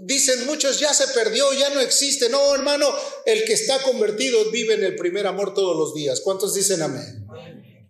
dicen 0.01 0.47
muchos, 0.47 0.79
ya 0.79 0.95
se 0.95 1.09
perdió, 1.09 1.53
ya 1.53 1.71
no 1.71 1.81
existe. 1.81 2.29
No, 2.29 2.55
hermano, 2.55 2.87
el 3.27 3.45
que 3.45 3.53
está 3.53 3.83
convertido 3.83 4.51
vive 4.51 4.75
en 4.75 4.85
el 4.85 4.97
primer 4.97 5.27
amor 5.27 5.55
todos 5.55 5.77
los 5.77 5.95
días. 5.95 6.21
¿Cuántos 6.21 6.55
dicen 6.55 6.83
amén? 6.83 7.27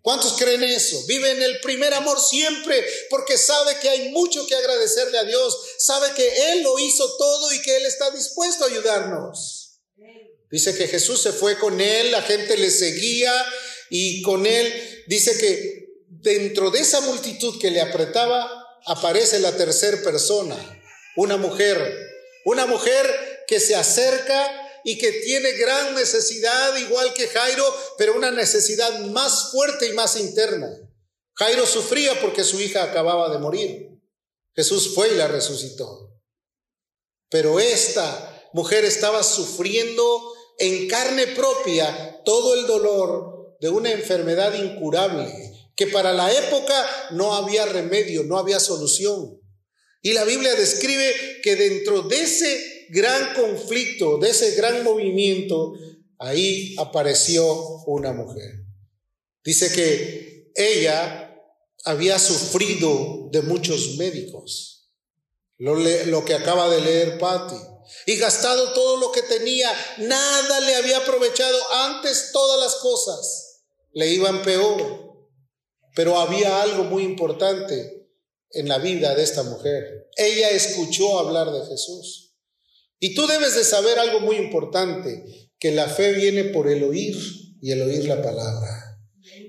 ¿Cuántos 0.03 0.33
creen 0.33 0.65
eso? 0.65 1.01
Vive 1.07 1.31
en 1.31 1.43
el 1.43 1.61
primer 1.61 1.95
amor 1.95 2.21
siempre 2.21 2.85
porque 3.09 3.39
sabe 3.39 3.77
que 3.81 3.89
hay 3.89 4.11
mucho 4.11 4.45
que 4.49 4.57
agradecerle 4.57 5.17
a 5.17 5.25
Dios, 5.25 5.57
sabe 5.79 6.13
que 6.15 6.53
Él 6.53 6.63
lo 6.63 6.77
hizo 6.81 7.17
todo 7.17 7.53
y 7.53 7.63
que 7.63 7.77
Él 7.77 7.87
está 7.87 8.11
dispuesto 8.11 8.65
a 8.65 8.67
ayudarnos. 8.67 9.79
Dice 10.51 10.77
que 10.77 10.89
Jesús 10.89 11.23
se 11.23 11.33
fue 11.33 11.57
con 11.57 11.81
Él, 11.81 12.11
la 12.11 12.23
gente 12.23 12.57
le 12.57 12.71
seguía 12.71 13.33
y 13.91 14.23
con 14.23 14.45
Él 14.45 15.05
dice 15.07 15.39
que 15.39 15.83
dentro 16.09 16.71
de 16.71 16.81
esa 16.81 17.01
multitud 17.03 17.61
que 17.61 17.71
le 17.71 17.81
apretaba 17.81 18.51
aparece 18.87 19.39
la 19.39 19.57
tercera 19.57 20.03
persona, 20.03 20.57
una 21.17 21.37
mujer, 21.37 21.97
una 22.45 22.67
mujer 22.67 23.45
que 23.47 23.61
se 23.61 23.77
acerca 23.77 24.62
y 24.85 24.99
que 24.99 25.13
tiene 25.13 25.53
gran 25.53 25.95
necesidad, 25.95 26.77
igual 26.77 27.13
que 27.15 27.29
Jairo, 27.29 27.65
pero 27.99 28.17
una 28.17 28.31
necesidad 28.31 29.01
más 29.07 29.51
fuerte 29.51 29.87
y 29.89 29.93
más 29.93 30.17
interna. 30.17 30.71
Jairo 31.35 31.67
sufría 31.67 32.21
porque 32.21 32.45
su 32.45 32.61
hija 32.61 32.83
acababa 32.83 33.31
de 33.31 33.39
morir. 33.39 33.89
Jesús 34.55 34.95
fue 34.95 35.13
y 35.13 35.17
la 35.17 35.29
resucitó. 35.29 36.21
Pero 37.31 37.59
esta 37.59 38.51
mujer 38.53 38.85
estaba 38.85 39.23
sufriendo 39.23 40.35
en 40.59 40.89
carne 40.89 41.29
propia 41.29 42.21
todo 42.25 42.55
el 42.55 42.67
dolor 42.67 43.57
de 43.61 43.69
una 43.71 43.93
enfermedad 43.93 44.53
incurable, 44.55 45.33
que 45.75 45.87
para 45.87 46.13
la 46.13 46.31
época 46.31 47.09
no 47.13 47.35
había 47.35 47.65
remedio, 47.65 48.25
no 48.25 48.39
había 48.39 48.61
solución. 48.61 49.41
Y 50.03 50.13
la 50.13 50.25
Biblia 50.25 50.55
describe 50.55 51.41
que 51.43 51.57
dentro 51.57 52.03
de 52.03 52.21
ese 52.21 52.72
gran 52.91 53.35
conflicto, 53.35 54.19
de 54.19 54.31
ese 54.31 54.55
gran 54.55 54.83
movimiento, 54.85 55.73
ahí 56.19 56.75
apareció 56.79 57.45
una 57.87 58.13
mujer. 58.13 58.65
Dice 59.45 59.73
que 59.73 60.53
ella 60.55 61.35
había 61.85 62.19
sufrido 62.19 63.29
de 63.31 63.43
muchos 63.43 63.97
médicos, 63.97 64.91
lo, 65.59 65.77
lo 65.77 66.25
que 66.25 66.35
acaba 66.35 66.69
de 66.69 66.81
leer 66.81 67.19
Patti, 67.19 67.57
y 68.07 68.17
gastado 68.17 68.73
todo 68.73 68.97
lo 68.97 69.13
que 69.13 69.23
tenía, 69.23 69.71
nada 69.99 70.61
le 70.61 70.77
había 70.77 70.99
aprovechado, 70.99 71.59
antes 71.73 72.31
todas 72.33 72.61
las 72.61 72.77
cosas 72.77 73.53
le 73.93 74.09
iban 74.13 74.43
peor. 74.43 75.13
Pero 75.95 76.19
había 76.19 76.63
algo 76.63 76.85
muy 76.85 77.03
importante 77.03 78.09
en 78.51 78.69
la 78.69 78.79
vida 78.79 79.15
de 79.15 79.23
esta 79.23 79.43
mujer. 79.43 80.09
Ella 80.17 80.51
escuchó 80.51 81.19
hablar 81.19 81.51
de 81.53 81.67
Jesús. 81.67 82.32
Y 83.03 83.17
tú 83.17 83.27
debes 83.27 83.57
de 83.57 83.65
saber 83.65 83.99
algo 83.99 84.21
muy 84.21 84.37
importante, 84.37 85.51
que 85.59 85.73
la 85.73 85.89
fe 85.89 86.13
viene 86.13 86.45
por 86.45 86.69
el 86.69 86.85
oír 86.85 87.17
y 87.61 87.73
el 87.73 87.83
oír 87.83 88.05
la 88.05 88.23
palabra. 88.23 88.97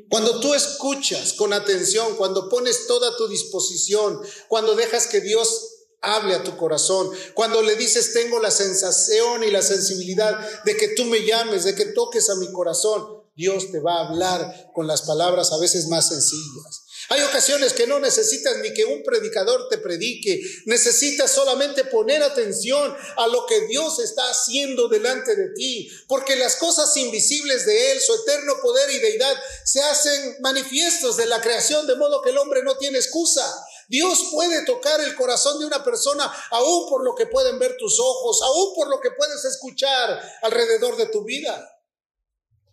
Cuando 0.10 0.40
tú 0.40 0.56
escuchas 0.56 1.34
con 1.34 1.54
atención, 1.54 2.16
cuando 2.18 2.50
pones 2.50 2.88
toda 2.88 3.16
tu 3.16 3.28
disposición, 3.28 4.20
cuando 4.48 4.74
dejas 4.74 5.06
que 5.06 5.22
Dios 5.22 5.86
hable 6.02 6.34
a 6.34 6.44
tu 6.44 6.58
corazón, 6.58 7.12
cuando 7.36 7.62
le 7.62 7.76
dices 7.76 8.14
tengo 8.14 8.40
la 8.40 8.50
sensación 8.50 9.44
y 9.44 9.52
la 9.52 9.62
sensibilidad 9.62 10.64
de 10.64 10.76
que 10.76 10.88
tú 10.96 11.06
me 11.06 11.24
llames, 11.24 11.64
de 11.64 11.76
que 11.76 11.86
toques 11.86 12.32
a 12.32 12.36
mi 12.38 12.52
corazón, 12.52 13.06
Dios 13.36 13.72
te 13.72 13.80
va 13.80 13.98
a 13.98 14.08
hablar 14.08 14.72
con 14.74 14.88
las 14.88 15.04
palabras 15.04 15.52
a 15.52 15.60
veces 15.60 15.90
más 15.90 16.08
sencillas. 16.10 16.83
Hay 17.10 17.22
ocasiones 17.22 17.74
que 17.74 17.88
no 17.88 18.00
necesitas 18.00 18.58
ni 18.58 18.74
que 18.74 18.86
un 18.86 19.04
predicador 19.04 19.68
te 19.70 19.78
predique, 19.78 20.42
necesitas 20.66 21.32
solamente 21.32 21.84
poner 21.86 22.24
atención 22.24 22.96
a 23.18 23.28
lo 23.28 23.46
que 23.46 23.68
Dios 23.68 24.00
está 24.00 24.30
haciendo 24.30 24.88
delante 24.88 25.36
de 25.36 25.50
ti, 25.54 25.90
porque 26.08 26.36
las 26.36 26.56
cosas 26.56 26.96
invisibles 26.98 27.66
de 27.66 27.92
Él, 27.92 28.02
su 28.02 28.14
eterno 28.16 28.54
poder 28.62 28.90
y 28.92 29.00
deidad, 29.00 29.36
se 29.66 29.82
hacen 29.82 30.38
manifiestos 30.42 31.18
de 31.18 31.26
la 31.26 31.42
creación, 31.42 31.86
de 31.88 31.96
modo 31.96 32.22
que 32.22 32.30
el 32.30 32.38
hombre 32.38 32.64
no 32.64 32.78
tiene 32.78 32.98
excusa. 32.98 33.44
Dios 33.90 34.30
puede 34.32 34.66
tocar 34.66 35.02
el 35.02 35.14
corazón 35.16 35.60
de 35.60 35.66
una 35.66 35.84
persona 35.84 36.32
aún 36.52 36.90
por 36.90 37.04
lo 37.04 37.16
que 37.16 37.28
pueden 37.28 37.60
ver 37.60 37.76
tus 37.78 38.00
ojos, 38.00 38.42
aún 38.44 38.74
por 38.76 38.88
lo 38.88 39.00
que 39.00 39.12
puedes 39.12 39.44
escuchar 39.46 40.22
alrededor 40.42 40.96
de 40.98 41.08
tu 41.08 41.24
vida. 41.24 41.73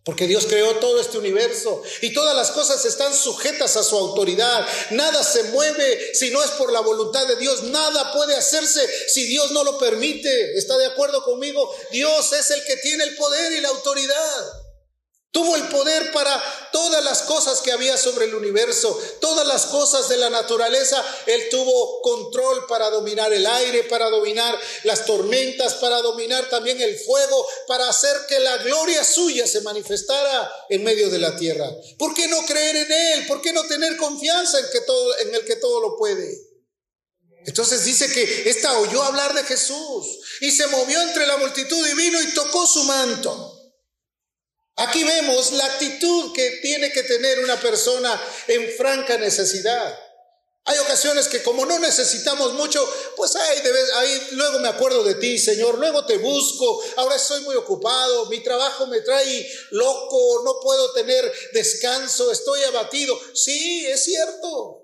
Porque 0.03 0.27
Dios 0.27 0.47
creó 0.47 0.77
todo 0.77 0.99
este 0.99 1.19
universo 1.19 1.83
y 2.01 2.15
todas 2.15 2.35
las 2.35 2.51
cosas 2.53 2.85
están 2.87 3.15
sujetas 3.15 3.77
a 3.77 3.83
su 3.83 3.97
autoridad. 3.97 4.67
Nada 4.91 5.23
se 5.23 5.43
mueve 5.45 6.15
si 6.15 6.31
no 6.31 6.43
es 6.43 6.51
por 6.53 6.73
la 6.73 6.81
voluntad 6.81 7.27
de 7.27 7.37
Dios. 7.37 7.65
Nada 7.65 8.11
puede 8.13 8.35
hacerse 8.35 8.81
si 9.09 9.27
Dios 9.27 9.51
no 9.51 9.63
lo 9.63 9.79
permite. 9.79 10.57
¿Está 10.57 10.79
de 10.79 10.87
acuerdo 10.87 11.23
conmigo? 11.23 11.71
Dios 11.91 12.33
es 12.33 12.51
el 12.51 12.65
que 12.65 12.77
tiene 12.79 13.05
el 13.05 13.15
poder 13.17 13.53
y 13.53 13.61
la 13.61 13.69
autoridad. 13.69 14.70
Tuvo 15.33 15.55
el 15.55 15.69
poder 15.69 16.11
para 16.11 16.43
todas 16.73 17.05
las 17.05 17.23
cosas 17.23 17.61
que 17.61 17.71
había 17.71 17.97
sobre 17.97 18.25
el 18.25 18.35
universo, 18.35 19.01
todas 19.21 19.47
las 19.47 19.67
cosas 19.67 20.09
de 20.09 20.17
la 20.17 20.29
naturaleza. 20.29 21.05
Él 21.27 21.49
tuvo 21.49 22.03
control 22.03 22.67
para 22.67 22.91
dominar 22.91 23.33
el 23.33 23.47
aire, 23.47 23.85
para 23.85 24.11
dominar 24.11 24.59
las 24.83 25.05
tormentas, 25.05 25.75
para 25.75 26.03
dominar 26.03 26.49
también 26.49 26.81
el 26.83 26.99
fuego, 26.99 27.47
para 27.69 27.89
hacer 27.89 28.17
que 28.29 28.41
la 28.41 28.57
gloria 28.59 29.05
suya 29.05 29.47
se 29.47 29.61
manifestara 29.61 30.51
en 30.69 30.83
medio 30.83 31.09
de 31.11 31.19
la 31.19 31.37
tierra. 31.37 31.71
¿Por 31.97 32.13
qué 32.13 32.27
no 32.27 32.45
creer 32.45 32.75
en 32.75 32.91
Él? 32.91 33.27
¿Por 33.29 33.41
qué 33.41 33.53
no 33.53 33.63
tener 33.69 33.97
confianza 33.99 34.59
en, 34.59 34.67
que 34.73 34.81
todo, 34.81 35.17
en 35.19 35.33
el 35.33 35.45
que 35.45 35.57
todo 35.57 35.81
lo 35.81 35.97
puede? 35.97 36.29
Entonces 37.47 37.85
dice 37.85 38.13
que 38.13 38.51
esta 38.51 38.81
oyó 38.81 39.01
hablar 39.05 39.33
de 39.33 39.45
Jesús 39.45 40.07
y 40.41 40.51
se 40.51 40.67
movió 40.67 41.01
entre 41.03 41.25
la 41.29 41.37
multitud 41.37 41.87
y 41.87 41.95
vino 41.95 42.21
y 42.21 42.35
tocó 42.35 42.67
su 42.67 42.83
manto. 42.83 43.60
Aquí 44.77 45.05
vemos 45.05 45.53
la 45.53 45.67
actitud 45.67 46.33
que 46.33 46.59
tiene 46.63 46.91
que 46.91 47.03
tener 47.03 47.41
una 47.41 47.61
persona 47.61 48.21
en 48.49 48.73
franca 48.77 49.19
necesidad. 49.19 49.99
Hay 50.65 50.79
ocasiones 50.79 51.29
que 51.29 51.43
como 51.43 51.67
no 51.67 51.79
necesitamos 51.79 52.53
mucho, 52.53 52.87
pues 53.17 53.35
ahí, 53.35 53.59
ahí 53.97 54.29
luego 54.33 54.61
me 54.61 54.69
acuerdo 54.69 55.03
de 55.03 55.15
ti, 55.15 55.39
Señor, 55.39 55.79
luego 55.79 56.05
te 56.05 56.19
busco, 56.19 56.83
ahora 56.97 57.17
estoy 57.17 57.43
muy 57.43 57.57
ocupado, 57.57 58.27
mi 58.27 58.41
trabajo 58.41 58.87
me 58.87 59.01
trae 59.01 59.51
loco, 59.71 60.43
no 60.45 60.61
puedo 60.61 60.93
tener 60.93 61.33
descanso, 61.53 62.31
estoy 62.31 62.63
abatido. 62.65 63.19
Sí, 63.35 63.87
es 63.87 64.05
cierto. 64.05 64.80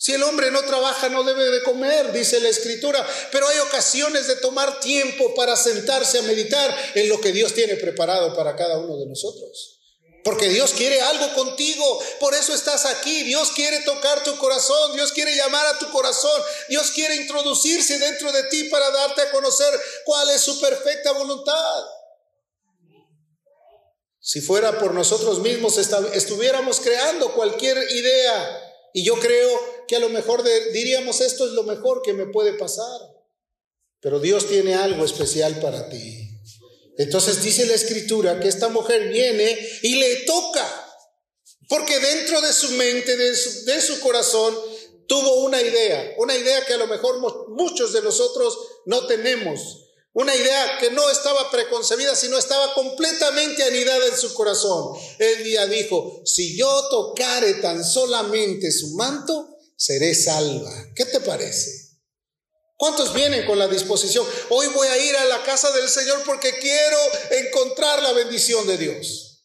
Si 0.00 0.12
el 0.12 0.22
hombre 0.22 0.52
no 0.52 0.62
trabaja, 0.62 1.08
no 1.08 1.24
debe 1.24 1.50
de 1.50 1.62
comer, 1.64 2.12
dice 2.12 2.38
la 2.38 2.48
escritura, 2.48 3.04
pero 3.32 3.48
hay 3.48 3.58
ocasiones 3.58 4.28
de 4.28 4.36
tomar 4.36 4.78
tiempo 4.78 5.34
para 5.34 5.56
sentarse 5.56 6.20
a 6.20 6.22
meditar 6.22 6.74
en 6.94 7.08
lo 7.08 7.20
que 7.20 7.32
Dios 7.32 7.52
tiene 7.52 7.74
preparado 7.74 8.34
para 8.36 8.54
cada 8.54 8.78
uno 8.78 8.96
de 8.96 9.06
nosotros. 9.06 9.74
Porque 10.22 10.48
Dios 10.50 10.72
quiere 10.72 11.00
algo 11.00 11.34
contigo. 11.34 12.00
Por 12.20 12.34
eso 12.34 12.52
estás 12.52 12.84
aquí. 12.84 13.24
Dios 13.24 13.50
quiere 13.52 13.80
tocar 13.80 14.22
tu 14.22 14.36
corazón. 14.36 14.92
Dios 14.92 15.10
quiere 15.12 15.34
llamar 15.34 15.64
a 15.66 15.78
tu 15.78 15.90
corazón. 15.90 16.42
Dios 16.68 16.90
quiere 16.90 17.16
introducirse 17.16 17.98
dentro 17.98 18.30
de 18.30 18.42
ti 18.44 18.64
para 18.64 18.90
darte 18.90 19.22
a 19.22 19.30
conocer 19.30 19.72
cuál 20.04 20.28
es 20.30 20.42
su 20.42 20.60
perfecta 20.60 21.12
voluntad. 21.12 21.84
Si 24.20 24.42
fuera 24.42 24.78
por 24.78 24.92
nosotros 24.92 25.38
mismos, 25.38 25.78
estuviéramos 25.78 26.80
creando 26.80 27.32
cualquier 27.32 27.90
idea. 27.90 28.67
Y 28.92 29.04
yo 29.04 29.18
creo 29.18 29.84
que 29.86 29.96
a 29.96 30.00
lo 30.00 30.08
mejor 30.08 30.42
diríamos, 30.72 31.20
esto 31.20 31.46
es 31.46 31.52
lo 31.52 31.62
mejor 31.62 32.02
que 32.02 32.12
me 32.12 32.26
puede 32.26 32.54
pasar. 32.54 33.00
Pero 34.00 34.20
Dios 34.20 34.46
tiene 34.46 34.74
algo 34.74 35.04
especial 35.04 35.58
para 35.60 35.88
ti. 35.88 36.28
Entonces 36.98 37.42
dice 37.42 37.66
la 37.66 37.74
escritura 37.74 38.40
que 38.40 38.48
esta 38.48 38.68
mujer 38.68 39.08
viene 39.08 39.56
y 39.82 39.94
le 39.96 40.16
toca, 40.24 40.66
porque 41.68 41.98
dentro 42.00 42.40
de 42.40 42.52
su 42.52 42.72
mente, 42.72 43.16
de 43.16 43.80
su, 43.80 44.00
corazón, 44.00 44.56
tuvo 45.06 45.44
una 45.44 45.62
idea, 45.62 46.14
una 46.18 46.36
idea 46.36 46.64
que 46.66 46.74
a 46.74 46.78
lo 46.78 46.88
mejor 46.88 47.20
muchos 47.50 47.92
de 47.92 48.02
nosotros 48.02 48.58
no 48.86 49.06
tenemos, 49.06 49.87
una 50.12 50.34
idea 50.34 50.78
que 50.80 50.90
no 50.90 51.08
estaba 51.10 51.50
preconcebida, 51.50 52.16
sino 52.16 52.38
estaba 52.38 52.74
completamente 52.74 53.62
anidada 53.62 54.06
en 54.06 54.16
su 54.16 54.34
corazón. 54.34 54.96
El 55.18 55.44
día 55.44 55.66
dijo, 55.66 56.22
si 56.24 56.56
yo 56.56 56.88
tocare 56.88 57.54
tan 57.54 57.84
solamente 57.84 58.72
su 58.72 58.94
manto, 58.94 59.56
seré 59.76 60.14
salva. 60.14 60.72
¿Qué 60.96 61.04
te 61.04 61.20
parece? 61.20 61.88
¿Cuántos 62.76 63.12
vienen 63.12 63.44
con 63.44 63.58
la 63.58 63.68
disposición? 63.68 64.26
Hoy 64.50 64.68
voy 64.68 64.86
a 64.86 64.98
ir 64.98 65.16
a 65.16 65.24
la 65.26 65.42
casa 65.42 65.70
del 65.72 65.88
Señor 65.88 66.22
porque 66.24 66.52
quiero 66.58 66.98
encontrar 67.30 68.02
la 68.02 68.12
bendición 68.12 68.66
de 68.66 68.78
Dios. 68.78 69.44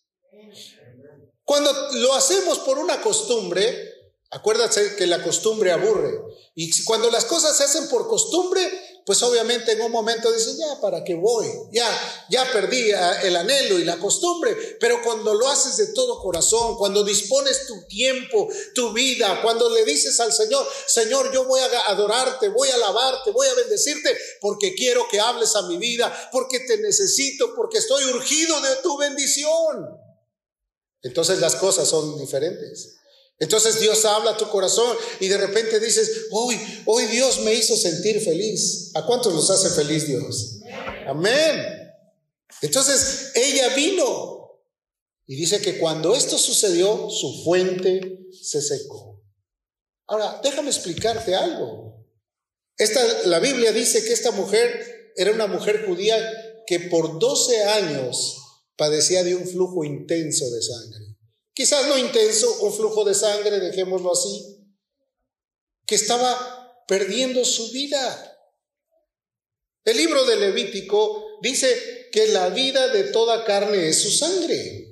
Cuando 1.43 1.71
lo 1.93 2.13
hacemos 2.13 2.60
por 2.60 2.78
una 2.78 3.02
costumbre, 3.02 3.93
acuérdate 4.30 4.95
que 4.95 5.08
la 5.08 5.21
costumbre 5.21 5.71
aburre. 5.71 6.19
Y 6.56 6.84
cuando 6.84 7.10
las 7.10 7.26
cosas 7.26 7.58
se 7.58 7.63
hacen 7.63 7.89
por 7.89 8.08
costumbre, 8.08 8.71
pues 9.05 9.21
obviamente 9.21 9.73
en 9.73 9.81
un 9.81 9.91
momento 9.91 10.31
dice, 10.31 10.55
ya, 10.57 10.79
¿para 10.79 11.03
qué 11.03 11.15
voy? 11.15 11.47
Ya, 11.71 12.25
ya 12.29 12.49
perdí 12.53 12.91
el 13.23 13.35
anhelo 13.35 13.77
y 13.79 13.83
la 13.83 13.97
costumbre, 13.99 14.55
pero 14.79 15.01
cuando 15.03 15.33
lo 15.33 15.47
haces 15.49 15.77
de 15.77 15.87
todo 15.93 16.21
corazón, 16.21 16.77
cuando 16.77 17.03
dispones 17.03 17.67
tu 17.67 17.85
tiempo, 17.87 18.47
tu 18.73 18.93
vida, 18.93 19.41
cuando 19.41 19.69
le 19.69 19.83
dices 19.83 20.19
al 20.21 20.31
Señor, 20.31 20.65
Señor, 20.87 21.33
yo 21.33 21.45
voy 21.45 21.59
a 21.59 21.89
adorarte, 21.89 22.47
voy 22.49 22.69
a 22.69 22.75
alabarte, 22.75 23.31
voy 23.31 23.47
a 23.47 23.53
bendecirte, 23.55 24.17
porque 24.39 24.73
quiero 24.73 25.07
que 25.09 25.19
hables 25.19 25.55
a 25.55 25.63
mi 25.63 25.77
vida, 25.77 26.29
porque 26.31 26.61
te 26.61 26.77
necesito, 26.77 27.53
porque 27.55 27.79
estoy 27.79 28.05
urgido 28.05 28.61
de 28.61 28.75
tu 28.77 28.97
bendición. 28.97 29.99
Entonces 31.01 31.39
las 31.39 31.55
cosas 31.55 31.89
son 31.89 32.17
diferentes. 32.17 32.95
Entonces 33.43 33.82
Dios 33.82 34.06
habla 34.06 34.32
a 34.32 34.38
tu 34.38 34.47
corazón 34.47 34.95
y 35.19 35.27
de 35.27 35.38
repente 35.38 35.77
dices, 35.82 36.27
hoy, 36.32 36.58
hoy 36.86 37.08
Dios 37.08 37.41
me 37.41 37.53
hizo 37.53 37.75
sentir 37.75 38.21
feliz. 38.21 38.91
¿A 38.93 39.06
cuántos 39.06 39.34
los 39.34 39.49
hace 39.49 39.69
feliz 39.71 40.08
Dios? 40.08 40.62
Amén. 41.06 41.62
Entonces 42.62 43.34
ella 43.36 43.75
vino 43.75 44.63
y 45.25 45.36
dice 45.36 45.60
que 45.60 45.77
cuando 45.77 46.15
esto 46.15 46.38
sucedió, 46.38 47.10
su 47.10 47.43
fuente 47.43 48.29
se 48.32 48.62
secó. 48.62 49.21
Ahora, 50.08 50.39
déjame 50.41 50.69
explicarte 50.69 51.36
algo. 51.36 52.08
Esta, 52.77 53.01
la 53.25 53.39
Biblia 53.39 53.73
dice 53.73 54.06
que 54.06 54.13
esta 54.13 54.32
mujer 54.32 55.12
era 55.17 55.34
una 55.34 55.47
mujer 55.47 55.86
judía 55.86 56.15
que 56.65 56.79
por 56.79 57.19
12 57.19 57.62
años 57.65 58.38
padecía 58.77 59.21
de 59.25 59.36
un 59.36 59.45
flujo 59.45 59.84
intenso 59.84 60.49
de 60.49 60.62
sangre 60.62 61.12
quizás 61.53 61.87
no 61.87 61.97
intenso, 61.97 62.61
un 62.61 62.73
flujo 62.73 63.03
de 63.03 63.13
sangre, 63.13 63.59
dejémoslo 63.59 64.11
así, 64.11 64.63
que 65.85 65.95
estaba 65.95 66.83
perdiendo 66.87 67.43
su 67.45 67.71
vida. 67.71 68.29
El 69.85 69.97
libro 69.97 70.25
de 70.25 70.37
Levítico 70.37 71.39
dice 71.41 72.09
que 72.11 72.27
la 72.27 72.49
vida 72.49 72.87
de 72.89 73.05
toda 73.05 73.43
carne 73.43 73.89
es 73.89 74.01
su 74.01 74.11
sangre. 74.11 74.89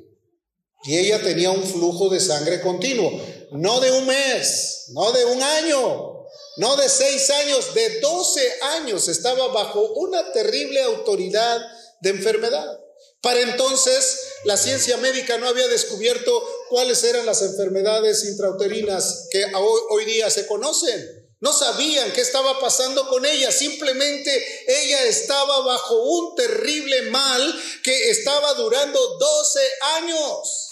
Y 0.83 0.97
ella 0.97 1.21
tenía 1.21 1.51
un 1.51 1.63
flujo 1.63 2.09
de 2.09 2.19
sangre 2.19 2.59
continuo, 2.59 3.21
no 3.51 3.79
de 3.79 3.91
un 3.91 4.07
mes, 4.07 4.85
no 4.93 5.11
de 5.11 5.25
un 5.25 5.41
año, 5.41 6.25
no 6.57 6.75
de 6.75 6.89
seis 6.89 7.29
años, 7.29 7.73
de 7.73 7.99
doce 7.99 8.41
años 8.79 9.07
estaba 9.07 9.47
bajo 9.49 9.93
una 9.93 10.31
terrible 10.31 10.81
autoridad 10.81 11.61
de 12.01 12.09
enfermedad. 12.09 12.80
Para 13.21 13.41
entonces 13.41 14.19
la 14.45 14.57
ciencia 14.57 14.97
médica 14.97 15.37
no 15.37 15.47
había 15.47 15.67
descubierto 15.67 16.43
cuáles 16.69 17.03
eran 17.03 17.25
las 17.25 17.43
enfermedades 17.43 18.25
intrauterinas 18.25 19.27
que 19.29 19.45
hoy, 19.89 20.05
día 20.05 20.29
se 20.31 20.47
conocen. 20.47 21.29
No 21.39 21.53
sabían 21.53 22.11
qué 22.13 22.21
estaba 22.21 22.59
pasando 22.59 23.07
con 23.07 23.25
ella, 23.25 23.51
simplemente 23.51 24.65
ella 24.67 25.03
estaba 25.05 25.61
bajo 25.61 26.01
un 26.01 26.35
terrible 26.35 27.03
mal 27.03 27.63
que 27.83 28.09
estaba 28.09 28.53
durando 28.55 28.99
12 29.17 29.59
años 29.97 30.70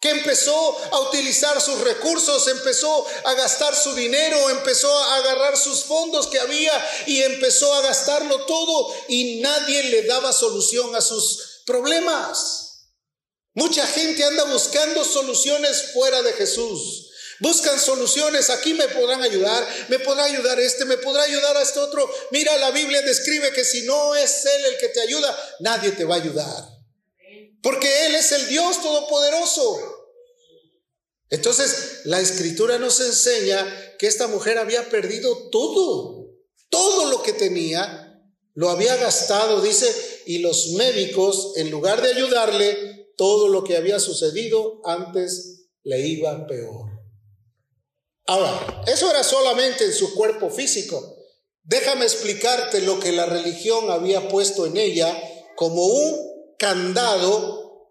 que 0.00 0.10
empezó 0.10 0.78
a 0.92 1.00
utilizar 1.00 1.60
sus 1.60 1.80
recursos, 1.80 2.46
empezó 2.48 3.06
a 3.24 3.34
gastar 3.34 3.74
su 3.74 3.94
dinero, 3.94 4.50
empezó 4.50 4.92
a 4.96 5.16
agarrar 5.16 5.56
sus 5.56 5.84
fondos 5.84 6.26
que 6.26 6.38
había 6.38 6.72
y 7.06 7.22
empezó 7.22 7.72
a 7.74 7.82
gastarlo 7.82 8.44
todo 8.44 8.94
y 9.08 9.40
nadie 9.40 9.84
le 9.84 10.02
daba 10.02 10.32
solución 10.32 10.94
a 10.94 11.00
sus 11.00 11.62
problemas. 11.64 12.90
Mucha 13.54 13.86
gente 13.86 14.22
anda 14.22 14.44
buscando 14.44 15.02
soluciones 15.02 15.92
fuera 15.94 16.20
de 16.20 16.34
Jesús. 16.34 17.10
Buscan 17.40 17.78
soluciones, 17.78 18.50
aquí 18.50 18.74
me 18.74 18.88
podrán 18.88 19.22
ayudar, 19.22 19.66
me 19.88 19.98
podrá 19.98 20.24
ayudar 20.24 20.58
este, 20.58 20.84
me 20.84 20.98
podrá 20.98 21.22
ayudar 21.22 21.56
a 21.56 21.62
este 21.62 21.80
otro. 21.80 22.10
Mira, 22.30 22.56
la 22.58 22.70
Biblia 22.70 23.00
describe 23.02 23.52
que 23.52 23.64
si 23.64 23.82
no 23.82 24.14
es 24.14 24.44
Él 24.44 24.64
el 24.66 24.78
que 24.78 24.88
te 24.88 25.00
ayuda, 25.00 25.56
nadie 25.60 25.92
te 25.92 26.04
va 26.04 26.14
a 26.14 26.18
ayudar. 26.18 26.75
Porque 27.66 28.06
Él 28.06 28.14
es 28.14 28.30
el 28.30 28.46
Dios 28.46 28.80
Todopoderoso. 28.80 29.76
Entonces, 31.30 32.02
la 32.04 32.20
escritura 32.20 32.78
nos 32.78 33.00
enseña 33.00 33.66
que 33.98 34.06
esta 34.06 34.28
mujer 34.28 34.56
había 34.58 34.88
perdido 34.88 35.50
todo, 35.50 36.30
todo 36.68 37.10
lo 37.10 37.24
que 37.24 37.32
tenía, 37.32 38.22
lo 38.54 38.70
había 38.70 38.94
gastado, 38.94 39.60
dice, 39.62 39.92
y 40.26 40.38
los 40.38 40.74
médicos, 40.74 41.54
en 41.56 41.72
lugar 41.72 42.02
de 42.02 42.10
ayudarle, 42.10 43.08
todo 43.16 43.48
lo 43.48 43.64
que 43.64 43.76
había 43.76 43.98
sucedido 43.98 44.80
antes 44.84 45.66
le 45.82 46.06
iba 46.06 46.46
peor. 46.46 46.88
Ahora, 48.28 48.84
eso 48.86 49.10
era 49.10 49.24
solamente 49.24 49.86
en 49.86 49.92
su 49.92 50.14
cuerpo 50.14 50.50
físico. 50.50 51.16
Déjame 51.64 52.04
explicarte 52.04 52.82
lo 52.82 53.00
que 53.00 53.10
la 53.10 53.26
religión 53.26 53.90
había 53.90 54.28
puesto 54.28 54.66
en 54.66 54.76
ella 54.76 55.20
como 55.56 55.84
un 55.84 56.35
candado 56.58 57.90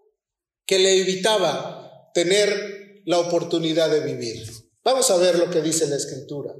que 0.66 0.78
le 0.78 1.00
evitaba 1.00 2.10
tener 2.14 3.02
la 3.04 3.18
oportunidad 3.18 3.90
de 3.90 4.00
vivir. 4.00 4.44
Vamos 4.82 5.10
a 5.10 5.16
ver 5.16 5.38
lo 5.38 5.50
que 5.50 5.62
dice 5.62 5.86
la 5.86 5.96
escritura. 5.96 6.54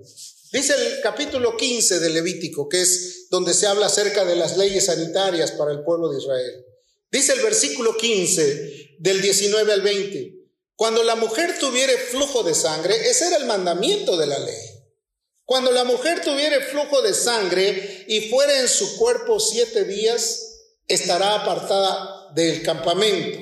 Dice 0.52 0.74
el 0.74 1.00
capítulo 1.02 1.56
15 1.56 1.98
de 1.98 2.10
Levítico, 2.10 2.68
que 2.68 2.80
es 2.80 3.28
donde 3.30 3.52
se 3.52 3.66
habla 3.66 3.86
acerca 3.86 4.24
de 4.24 4.36
las 4.36 4.56
leyes 4.56 4.86
sanitarias 4.86 5.52
para 5.52 5.72
el 5.72 5.82
pueblo 5.82 6.08
de 6.10 6.18
Israel. 6.18 6.64
Dice 7.10 7.32
el 7.32 7.40
versículo 7.40 7.96
15 7.96 8.96
del 8.98 9.20
19 9.20 9.72
al 9.72 9.82
20, 9.82 10.34
cuando 10.76 11.02
la 11.02 11.16
mujer 11.16 11.58
tuviere 11.58 11.96
flujo 11.96 12.42
de 12.42 12.54
sangre, 12.54 13.08
ese 13.08 13.26
era 13.26 13.38
el 13.38 13.46
mandamiento 13.46 14.16
de 14.16 14.26
la 14.26 14.38
ley. 14.38 14.76
Cuando 15.44 15.70
la 15.72 15.84
mujer 15.84 16.22
tuviere 16.22 16.60
flujo 16.60 17.02
de 17.02 17.14
sangre 17.14 18.04
y 18.08 18.28
fuere 18.28 18.60
en 18.60 18.68
su 18.68 18.96
cuerpo 18.96 19.40
siete 19.40 19.84
días, 19.84 20.45
estará 20.88 21.36
apartada 21.36 22.30
del 22.34 22.62
campamento. 22.62 23.38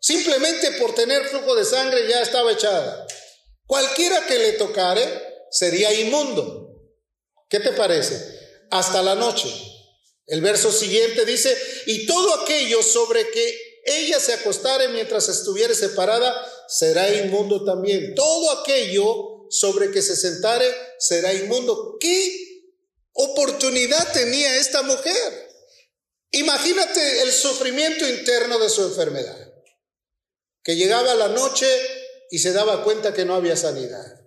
Simplemente 0.00 0.72
por 0.72 0.94
tener 0.94 1.24
flujo 1.26 1.54
de 1.54 1.64
sangre 1.64 2.08
ya 2.08 2.22
estaba 2.22 2.52
echada. 2.52 3.06
Cualquiera 3.66 4.26
que 4.26 4.38
le 4.38 4.52
tocare 4.52 5.06
sería 5.50 5.92
inmundo. 5.92 6.68
¿Qué 7.48 7.60
te 7.60 7.72
parece? 7.72 8.16
Hasta 8.70 9.02
la 9.02 9.14
noche. 9.14 9.48
El 10.26 10.40
verso 10.40 10.72
siguiente 10.72 11.24
dice, 11.24 11.56
y 11.86 12.06
todo 12.06 12.42
aquello 12.42 12.82
sobre 12.82 13.28
que 13.30 13.70
ella 13.84 14.20
se 14.20 14.32
acostare 14.32 14.88
mientras 14.88 15.28
estuviere 15.28 15.74
separada, 15.74 16.34
será 16.68 17.12
inmundo 17.12 17.64
también. 17.64 18.14
Todo 18.14 18.50
aquello 18.60 19.46
sobre 19.50 19.90
que 19.90 20.00
se 20.00 20.16
sentare, 20.16 20.72
será 20.98 21.34
inmundo. 21.34 21.96
¿Qué 21.98 22.70
oportunidad 23.12 24.12
tenía 24.12 24.56
esta 24.56 24.82
mujer? 24.82 25.49
Imagínate 26.32 27.22
el 27.22 27.32
sufrimiento 27.32 28.08
interno 28.08 28.58
de 28.58 28.68
su 28.68 28.82
enfermedad, 28.84 29.52
que 30.62 30.76
llegaba 30.76 31.14
la 31.14 31.28
noche 31.28 31.66
y 32.30 32.38
se 32.38 32.52
daba 32.52 32.84
cuenta 32.84 33.12
que 33.12 33.24
no 33.24 33.34
había 33.34 33.56
sanidad. 33.56 34.20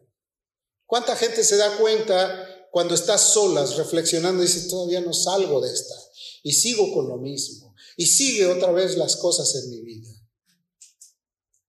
¿Cuánta 0.85 1.15
gente 1.15 1.43
se 1.43 1.55
da 1.55 1.77
cuenta 1.77 2.67
cuando 2.71 2.93
estás 2.93 3.21
solas 3.33 3.77
reflexionando 3.77 4.43
y 4.43 4.47
dices, 4.47 4.67
todavía 4.67 4.99
no 4.99 5.13
salgo 5.13 5.61
de 5.61 5.71
esta? 5.73 5.95
Y 6.43 6.53
sigo 6.53 6.93
con 6.93 7.07
lo 7.07 7.17
mismo. 7.17 7.73
Y 7.95 8.05
sigue 8.05 8.47
otra 8.47 8.71
vez 8.71 8.97
las 8.97 9.15
cosas 9.15 9.55
en 9.55 9.69
mi 9.69 9.81
vida. 9.81 10.09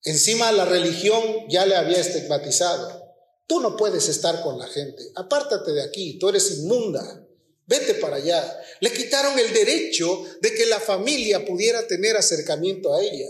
Encima 0.02 0.52
la 0.52 0.64
religión 0.64 1.22
ya 1.48 1.64
le 1.64 1.76
había 1.76 1.98
estigmatizado. 1.98 3.02
Tú 3.46 3.60
no 3.60 3.76
puedes 3.76 4.08
estar 4.08 4.42
con 4.42 4.58
la 4.58 4.66
gente. 4.66 5.12
Apártate 5.14 5.72
de 5.72 5.82
aquí, 5.82 6.18
tú 6.18 6.28
eres 6.28 6.58
inmunda. 6.58 7.23
Vete 7.66 7.94
para 7.94 8.16
allá. 8.16 8.62
Le 8.80 8.92
quitaron 8.92 9.38
el 9.38 9.52
derecho 9.52 10.22
de 10.40 10.54
que 10.54 10.66
la 10.66 10.80
familia 10.80 11.44
pudiera 11.44 11.86
tener 11.86 12.16
acercamiento 12.16 12.94
a 12.94 13.02
ella. 13.02 13.28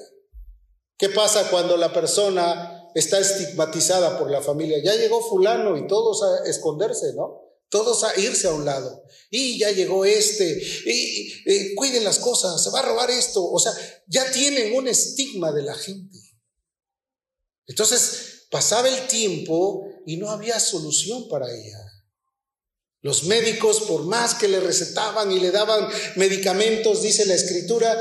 ¿Qué 0.97 1.09
pasa 1.09 1.51
cuando 1.51 1.77
la 1.77 1.93
persona 1.93 2.91
está 2.95 3.19
estigmatizada 3.19 4.19
por 4.19 4.31
la 4.31 4.41
familia? 4.41 4.79
Ya 4.83 4.95
llegó 4.97 5.21
fulano 5.21 5.77
y 5.77 5.87
todos 5.87 6.23
a 6.23 6.49
esconderse, 6.49 7.15
¿no? 7.15 7.43
Todos 7.69 8.05
a 8.05 8.19
irse 8.19 8.47
a 8.47 8.55
un 8.55 8.65
lado. 8.65 9.05
Y 9.31 9.59
ya 9.59 9.71
llegó 9.71 10.05
este. 10.05 10.63
Y, 10.87 11.75
cuiden 11.75 12.05
las 12.05 12.19
cosas, 12.19 12.63
se 12.63 12.71
va 12.71 12.81
a 12.81 12.87
robar 12.87 13.11
esto. 13.11 13.45
O 13.45 13.59
sea, 13.59 13.73
ya 14.07 14.31
tienen 14.31 14.75
un 14.75 14.89
estigma 14.89 15.53
de 15.53 15.63
la 15.63 15.75
gente. 15.75 16.19
Entonces, 17.67 18.47
pasaba 18.51 18.89
el 18.89 19.07
tiempo 19.09 19.85
y 20.07 20.17
no 20.17 20.31
había 20.31 20.61
solución 20.61 21.29
para 21.29 21.47
ella. 21.53 21.94
Los 23.05 23.25
médicos, 23.25 23.83
por 23.83 24.05
más 24.05 24.35
que 24.35 24.49
le 24.49 24.61
recetaban 24.61 25.31
y 25.31 25.39
le 25.39 25.51
daban 25.51 25.87
medicamentos, 26.17 27.03
dice 27.03 27.27
la 27.27 27.35
escritura, 27.35 27.95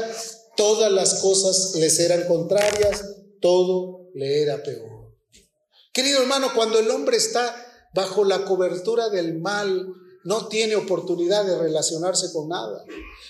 todas 0.55 0.89
las 0.89 1.15
cosas 1.15 1.75
les 1.75 1.99
eran 1.99 2.25
contrarias, 2.25 3.03
todo 3.41 4.07
le 4.13 4.41
era 4.41 4.63
peor. 4.63 5.13
Querido 5.91 6.21
hermano, 6.21 6.53
cuando 6.55 6.79
el 6.79 6.89
hombre 6.89 7.17
está 7.17 7.89
bajo 7.93 8.23
la 8.23 8.45
cobertura 8.45 9.09
del 9.09 9.41
mal, 9.41 9.87
no 10.23 10.47
tiene 10.47 10.77
oportunidad 10.77 11.43
de 11.43 11.57
relacionarse 11.57 12.31
con 12.31 12.47
nada. 12.47 12.85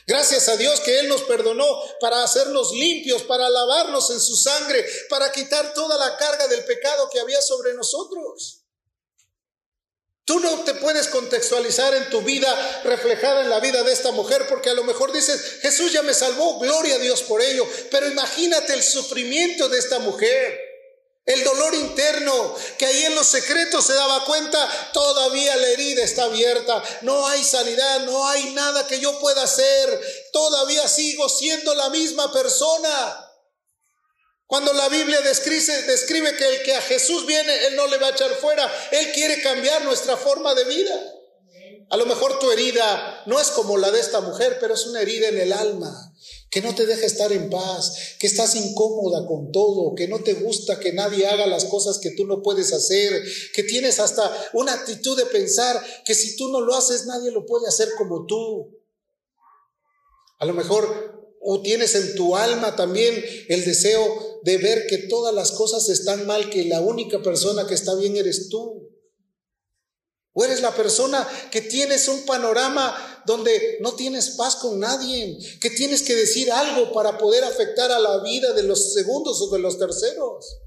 Gracias 0.05 0.49
a 0.49 0.57
Dios 0.57 0.79
que 0.81 0.99
Él 0.99 1.09
nos 1.09 1.23
perdonó 1.23 1.65
para 1.99 2.23
hacernos 2.23 2.71
limpios, 2.73 3.23
para 3.23 3.49
lavarnos 3.49 4.11
en 4.11 4.19
su 4.19 4.35
sangre, 4.35 4.85
para 5.09 5.31
quitar 5.31 5.73
toda 5.73 5.97
la 5.97 6.17
carga 6.17 6.47
del 6.49 6.63
pecado 6.65 7.09
que 7.11 7.19
había 7.19 7.41
sobre 7.41 7.73
nosotros. 7.73 8.62
Tú 10.25 10.39
no 10.39 10.63
te 10.63 10.73
puedes 10.75 11.09
contextualizar 11.09 11.93
en 11.95 12.09
tu 12.09 12.21
vida 12.21 12.81
reflejada 12.85 13.41
en 13.41 13.49
la 13.49 13.59
vida 13.59 13.83
de 13.83 13.91
esta 13.91 14.11
mujer 14.11 14.47
porque 14.47 14.69
a 14.69 14.73
lo 14.73 14.85
mejor 14.85 15.11
dices, 15.11 15.59
Jesús 15.61 15.91
ya 15.91 16.01
me 16.01 16.13
salvó, 16.13 16.59
gloria 16.59 16.95
a 16.95 16.99
Dios 16.99 17.23
por 17.23 17.41
ello, 17.41 17.67
pero 17.91 18.07
imagínate 18.07 18.73
el 18.73 18.83
sufrimiento 18.83 19.67
de 19.67 19.79
esta 19.79 19.99
mujer. 19.99 20.59
El 21.25 21.41
dolor 21.43 21.73
interno, 21.75 22.55
que 22.77 22.85
ahí 22.85 23.05
en 23.05 23.15
los 23.15 23.27
secretos 23.27 23.85
se 23.85 23.93
daba 23.93 24.25
cuenta, 24.25 24.91
todavía 24.91 25.55
la 25.55 25.67
herida 25.67 26.03
está 26.03 26.25
abierta, 26.25 26.83
no 27.01 27.25
hay 27.27 27.41
sanidad, 27.43 28.01
no 28.01 28.27
hay 28.27 28.51
nada 28.51 28.85
que 28.87 28.99
yo 28.99 29.17
pueda 29.19 29.43
hacer, 29.43 30.01
todavía 30.33 30.85
sigo 30.87 31.29
siendo 31.29 31.75
la 31.75 31.89
misma 31.89 32.31
persona. 32.33 33.22
Cuando 34.47 34.73
la 34.73 34.89
Biblia 34.89 35.21
describe, 35.21 35.81
describe 35.83 36.35
que 36.35 36.47
el 36.47 36.63
que 36.63 36.73
a 36.75 36.81
Jesús 36.81 37.25
viene, 37.25 37.67
Él 37.67 37.75
no 37.75 37.87
le 37.87 37.97
va 37.97 38.07
a 38.07 38.11
echar 38.11 38.31
fuera, 38.35 38.71
Él 38.91 39.11
quiere 39.13 39.41
cambiar 39.41 39.83
nuestra 39.83 40.17
forma 40.17 40.53
de 40.53 40.65
vida. 40.65 41.13
A 41.89 41.97
lo 41.97 42.05
mejor 42.05 42.39
tu 42.39 42.51
herida 42.51 43.23
no 43.25 43.39
es 43.39 43.49
como 43.49 43.77
la 43.77 43.91
de 43.91 43.99
esta 43.99 44.21
mujer, 44.21 44.57
pero 44.59 44.73
es 44.73 44.85
una 44.85 45.01
herida 45.01 45.27
en 45.27 45.39
el 45.39 45.53
alma 45.53 46.13
que 46.53 46.61
no 46.61 46.75
te 46.75 46.85
deja 46.85 47.07
estar 47.07 47.31
en 47.33 47.49
paz, 47.49 48.15
que 48.19 48.27
estás 48.27 48.55
incómoda 48.55 49.25
con 49.25 49.51
todo, 49.51 49.95
que 49.95 50.07
no 50.07 50.19
te 50.19 50.33
gusta 50.33 50.79
que 50.79 50.93
nadie 50.93 51.25
haga 51.25 51.47
las 51.47 51.65
cosas 51.65 51.97
que 51.97 52.11
tú 52.11 52.27
no 52.27 52.43
puedes 52.43 52.73
hacer, 52.73 53.23
que 53.55 53.63
tienes 53.63 53.99
hasta 53.99 54.31
una 54.53 54.73
actitud 54.73 55.17
de 55.17 55.25
pensar 55.25 55.83
que 56.05 56.13
si 56.13 56.35
tú 56.35 56.49
no 56.49 56.61
lo 56.61 56.75
haces 56.75 57.07
nadie 57.07 57.31
lo 57.31 57.47
puede 57.47 57.67
hacer 57.67 57.89
como 57.97 58.27
tú. 58.27 58.71
A 60.37 60.45
lo 60.45 60.53
mejor 60.53 61.31
tienes 61.63 61.95
en 61.95 62.13
tu 62.15 62.35
alma 62.35 62.75
también 62.75 63.23
el 63.49 63.65
deseo 63.65 64.32
de 64.43 64.57
ver 64.57 64.87
que 64.87 64.97
todas 64.97 65.33
las 65.33 65.51
cosas 65.51 65.87
están 65.89 66.27
mal, 66.27 66.49
que 66.49 66.65
la 66.65 66.81
única 66.81 67.21
persona 67.21 67.65
que 67.65 67.73
está 67.73 67.95
bien 67.95 68.17
eres 68.17 68.49
tú. 68.49 68.89
O 70.33 70.43
eres 70.43 70.61
la 70.61 70.75
persona 70.75 71.27
que 71.51 71.61
tienes 71.61 72.07
un 72.07 72.25
panorama 72.25 73.23
donde 73.25 73.77
no 73.81 73.93
tienes 73.93 74.31
paz 74.31 74.57
con 74.57 74.79
nadie, 74.79 75.37
que 75.61 75.69
tienes 75.69 76.01
que 76.01 76.15
decir 76.15 76.51
algo 76.51 76.91
para 76.91 77.17
poder 77.17 77.43
afectar 77.43 77.91
a 77.91 77.99
la 77.99 78.21
vida 78.21 78.51
de 78.53 78.63
los 78.63 78.93
segundos 78.93 79.41
o 79.41 79.49
de 79.51 79.59
los 79.59 79.79
terceros. 79.79 80.59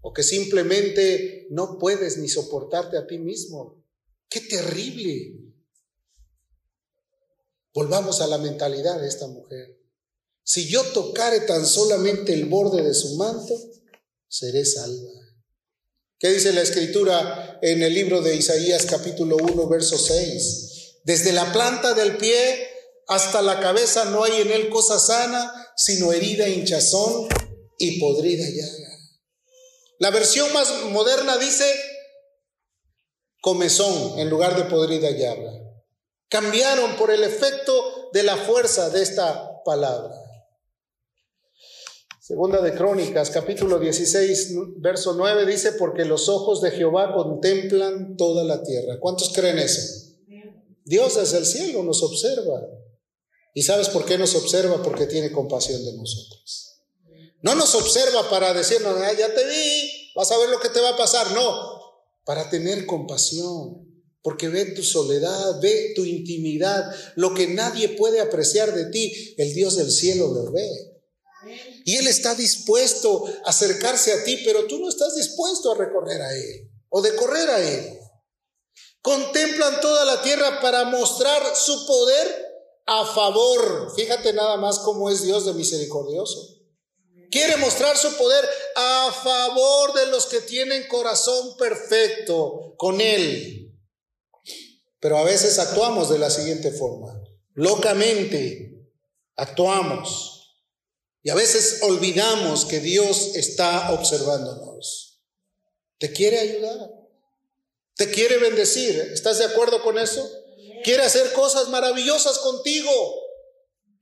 O 0.00 0.12
que 0.12 0.22
simplemente 0.22 1.48
no 1.50 1.78
puedes 1.78 2.16
ni 2.16 2.28
soportarte 2.28 2.96
a 2.96 3.06
ti 3.06 3.18
mismo. 3.18 3.84
Qué 4.30 4.40
terrible. 4.40 5.34
Volvamos 7.74 8.20
a 8.20 8.26
la 8.26 8.38
mentalidad 8.38 9.00
de 9.00 9.08
esta 9.08 9.26
mujer. 9.26 9.77
Si 10.48 10.66
yo 10.66 10.82
tocare 10.82 11.40
tan 11.40 11.66
solamente 11.66 12.32
el 12.32 12.46
borde 12.46 12.82
de 12.82 12.94
su 12.94 13.16
manto, 13.16 13.54
seré 14.28 14.64
salva. 14.64 15.12
¿Qué 16.18 16.30
dice 16.30 16.54
la 16.54 16.62
escritura 16.62 17.58
en 17.60 17.82
el 17.82 17.92
libro 17.92 18.22
de 18.22 18.34
Isaías 18.34 18.86
capítulo 18.86 19.36
1, 19.36 19.68
verso 19.68 19.98
6? 19.98 21.02
Desde 21.04 21.32
la 21.32 21.52
planta 21.52 21.92
del 21.92 22.16
pie 22.16 22.66
hasta 23.08 23.42
la 23.42 23.60
cabeza 23.60 24.06
no 24.06 24.24
hay 24.24 24.40
en 24.40 24.50
él 24.50 24.70
cosa 24.70 24.98
sana, 24.98 25.52
sino 25.76 26.14
herida, 26.14 26.48
hinchazón 26.48 27.28
y 27.76 28.00
podrida 28.00 28.46
llaga. 28.48 28.98
La 29.98 30.08
versión 30.08 30.50
más 30.54 30.72
moderna 30.84 31.36
dice 31.36 31.70
comezón 33.42 34.18
en 34.18 34.30
lugar 34.30 34.56
de 34.56 34.64
podrida 34.64 35.10
llaga. 35.10 35.52
Cambiaron 36.30 36.96
por 36.96 37.10
el 37.10 37.22
efecto 37.22 38.08
de 38.14 38.22
la 38.22 38.38
fuerza 38.38 38.88
de 38.88 39.02
esta 39.02 39.62
palabra. 39.62 40.27
Segunda 42.28 42.60
de 42.60 42.74
Crónicas, 42.74 43.30
capítulo 43.30 43.78
16, 43.78 44.50
verso 44.80 45.14
9 45.14 45.46
dice, 45.46 45.72
porque 45.72 46.04
los 46.04 46.28
ojos 46.28 46.60
de 46.60 46.72
Jehová 46.72 47.14
contemplan 47.14 48.18
toda 48.18 48.44
la 48.44 48.62
tierra. 48.62 48.98
¿Cuántos 49.00 49.32
creen 49.32 49.58
eso? 49.58 49.80
Dios 50.84 51.16
desde 51.16 51.38
el 51.38 51.46
cielo 51.46 51.82
nos 51.82 52.02
observa. 52.02 52.60
¿Y 53.54 53.62
sabes 53.62 53.88
por 53.88 54.04
qué 54.04 54.18
nos 54.18 54.34
observa? 54.34 54.82
Porque 54.82 55.06
tiene 55.06 55.32
compasión 55.32 55.82
de 55.82 55.96
nosotros. 55.96 56.82
No 57.40 57.54
nos 57.54 57.74
observa 57.74 58.28
para 58.28 58.52
decirnos, 58.52 58.94
ya 59.18 59.34
te 59.34 59.46
vi, 59.46 60.12
vas 60.14 60.30
a 60.30 60.36
ver 60.36 60.50
lo 60.50 60.60
que 60.60 60.68
te 60.68 60.82
va 60.82 60.90
a 60.90 60.96
pasar. 60.98 61.32
No, 61.32 61.80
para 62.26 62.50
tener 62.50 62.84
compasión. 62.84 63.88
Porque 64.20 64.50
ve 64.50 64.66
tu 64.72 64.82
soledad, 64.82 65.62
ve 65.62 65.94
tu 65.96 66.04
intimidad, 66.04 66.94
lo 67.16 67.32
que 67.32 67.46
nadie 67.46 67.88
puede 67.88 68.20
apreciar 68.20 68.74
de 68.74 68.90
ti, 68.90 69.34
el 69.38 69.54
Dios 69.54 69.76
del 69.76 69.90
cielo 69.90 70.28
lo 70.28 70.52
ve. 70.52 70.97
Y 71.84 71.96
Él 71.96 72.06
está 72.06 72.34
dispuesto 72.34 73.26
a 73.44 73.50
acercarse 73.50 74.12
a 74.12 74.24
ti, 74.24 74.42
pero 74.44 74.66
tú 74.66 74.78
no 74.78 74.88
estás 74.88 75.14
dispuesto 75.14 75.72
a 75.72 75.76
recorrer 75.76 76.20
a 76.22 76.32
Él 76.34 76.70
o 76.88 77.02
de 77.02 77.14
correr 77.14 77.50
a 77.50 77.60
Él. 77.60 77.98
Contemplan 79.02 79.80
toda 79.80 80.04
la 80.04 80.22
tierra 80.22 80.60
para 80.60 80.84
mostrar 80.84 81.42
su 81.56 81.86
poder 81.86 82.46
a 82.86 83.06
favor. 83.06 83.92
Fíjate 83.94 84.32
nada 84.32 84.56
más 84.56 84.80
cómo 84.80 85.10
es 85.10 85.22
Dios 85.22 85.44
de 85.46 85.54
misericordioso. 85.54 86.56
Quiere 87.30 87.56
mostrar 87.58 87.96
su 87.96 88.14
poder 88.16 88.48
a 88.74 89.12
favor 89.12 89.92
de 89.94 90.06
los 90.06 90.26
que 90.26 90.40
tienen 90.40 90.88
corazón 90.88 91.56
perfecto 91.58 92.74
con 92.76 93.00
Él. 93.00 93.74
Pero 95.00 95.18
a 95.18 95.24
veces 95.24 95.58
actuamos 95.58 96.08
de 96.08 96.18
la 96.18 96.30
siguiente 96.30 96.72
forma. 96.72 97.20
Locamente 97.54 98.88
actuamos 99.36 100.27
y 101.22 101.30
a 101.30 101.34
veces 101.34 101.80
olvidamos 101.82 102.64
que 102.64 102.80
Dios 102.80 103.32
está 103.34 103.92
observándonos. 103.92 105.20
Te 105.98 106.12
quiere 106.12 106.38
ayudar. 106.38 106.90
Te 107.96 108.10
quiere 108.10 108.38
bendecir. 108.38 109.10
¿Estás 109.12 109.38
de 109.38 109.44
acuerdo 109.44 109.82
con 109.82 109.98
eso? 109.98 110.28
Quiere 110.84 111.02
hacer 111.02 111.32
cosas 111.32 111.68
maravillosas 111.68 112.38
contigo. 112.38 113.24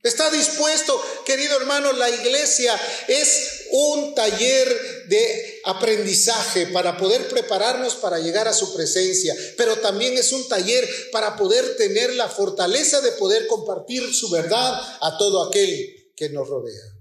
Está 0.02 0.31
dispuesto, 0.31 1.02
querido 1.24 1.57
hermano, 1.57 1.92
la 1.94 2.09
iglesia 2.09 2.79
es 3.09 3.66
un 3.72 4.14
taller 4.14 4.68
de 5.09 5.61
aprendizaje 5.64 6.68
para 6.68 6.96
poder 6.96 7.26
prepararnos 7.26 7.96
para 7.96 8.20
llegar 8.20 8.46
a 8.46 8.52
su 8.52 8.72
presencia, 8.72 9.35
pero 9.57 9.76
también 9.81 10.16
es 10.16 10.31
un 10.31 10.46
taller 10.46 10.88
para 11.11 11.35
poder 11.37 11.76
tener 11.76 12.14
la 12.14 12.29
fortaleza 12.29 13.00
de 13.00 13.12
poder 13.12 13.48
compartir 13.48 14.14
su 14.14 14.31
verdad 14.31 14.81
a 15.00 15.18
todo 15.18 15.48
aquel 15.48 16.12
que 16.14 16.29
nos 16.29 16.46
rodea. 16.46 16.95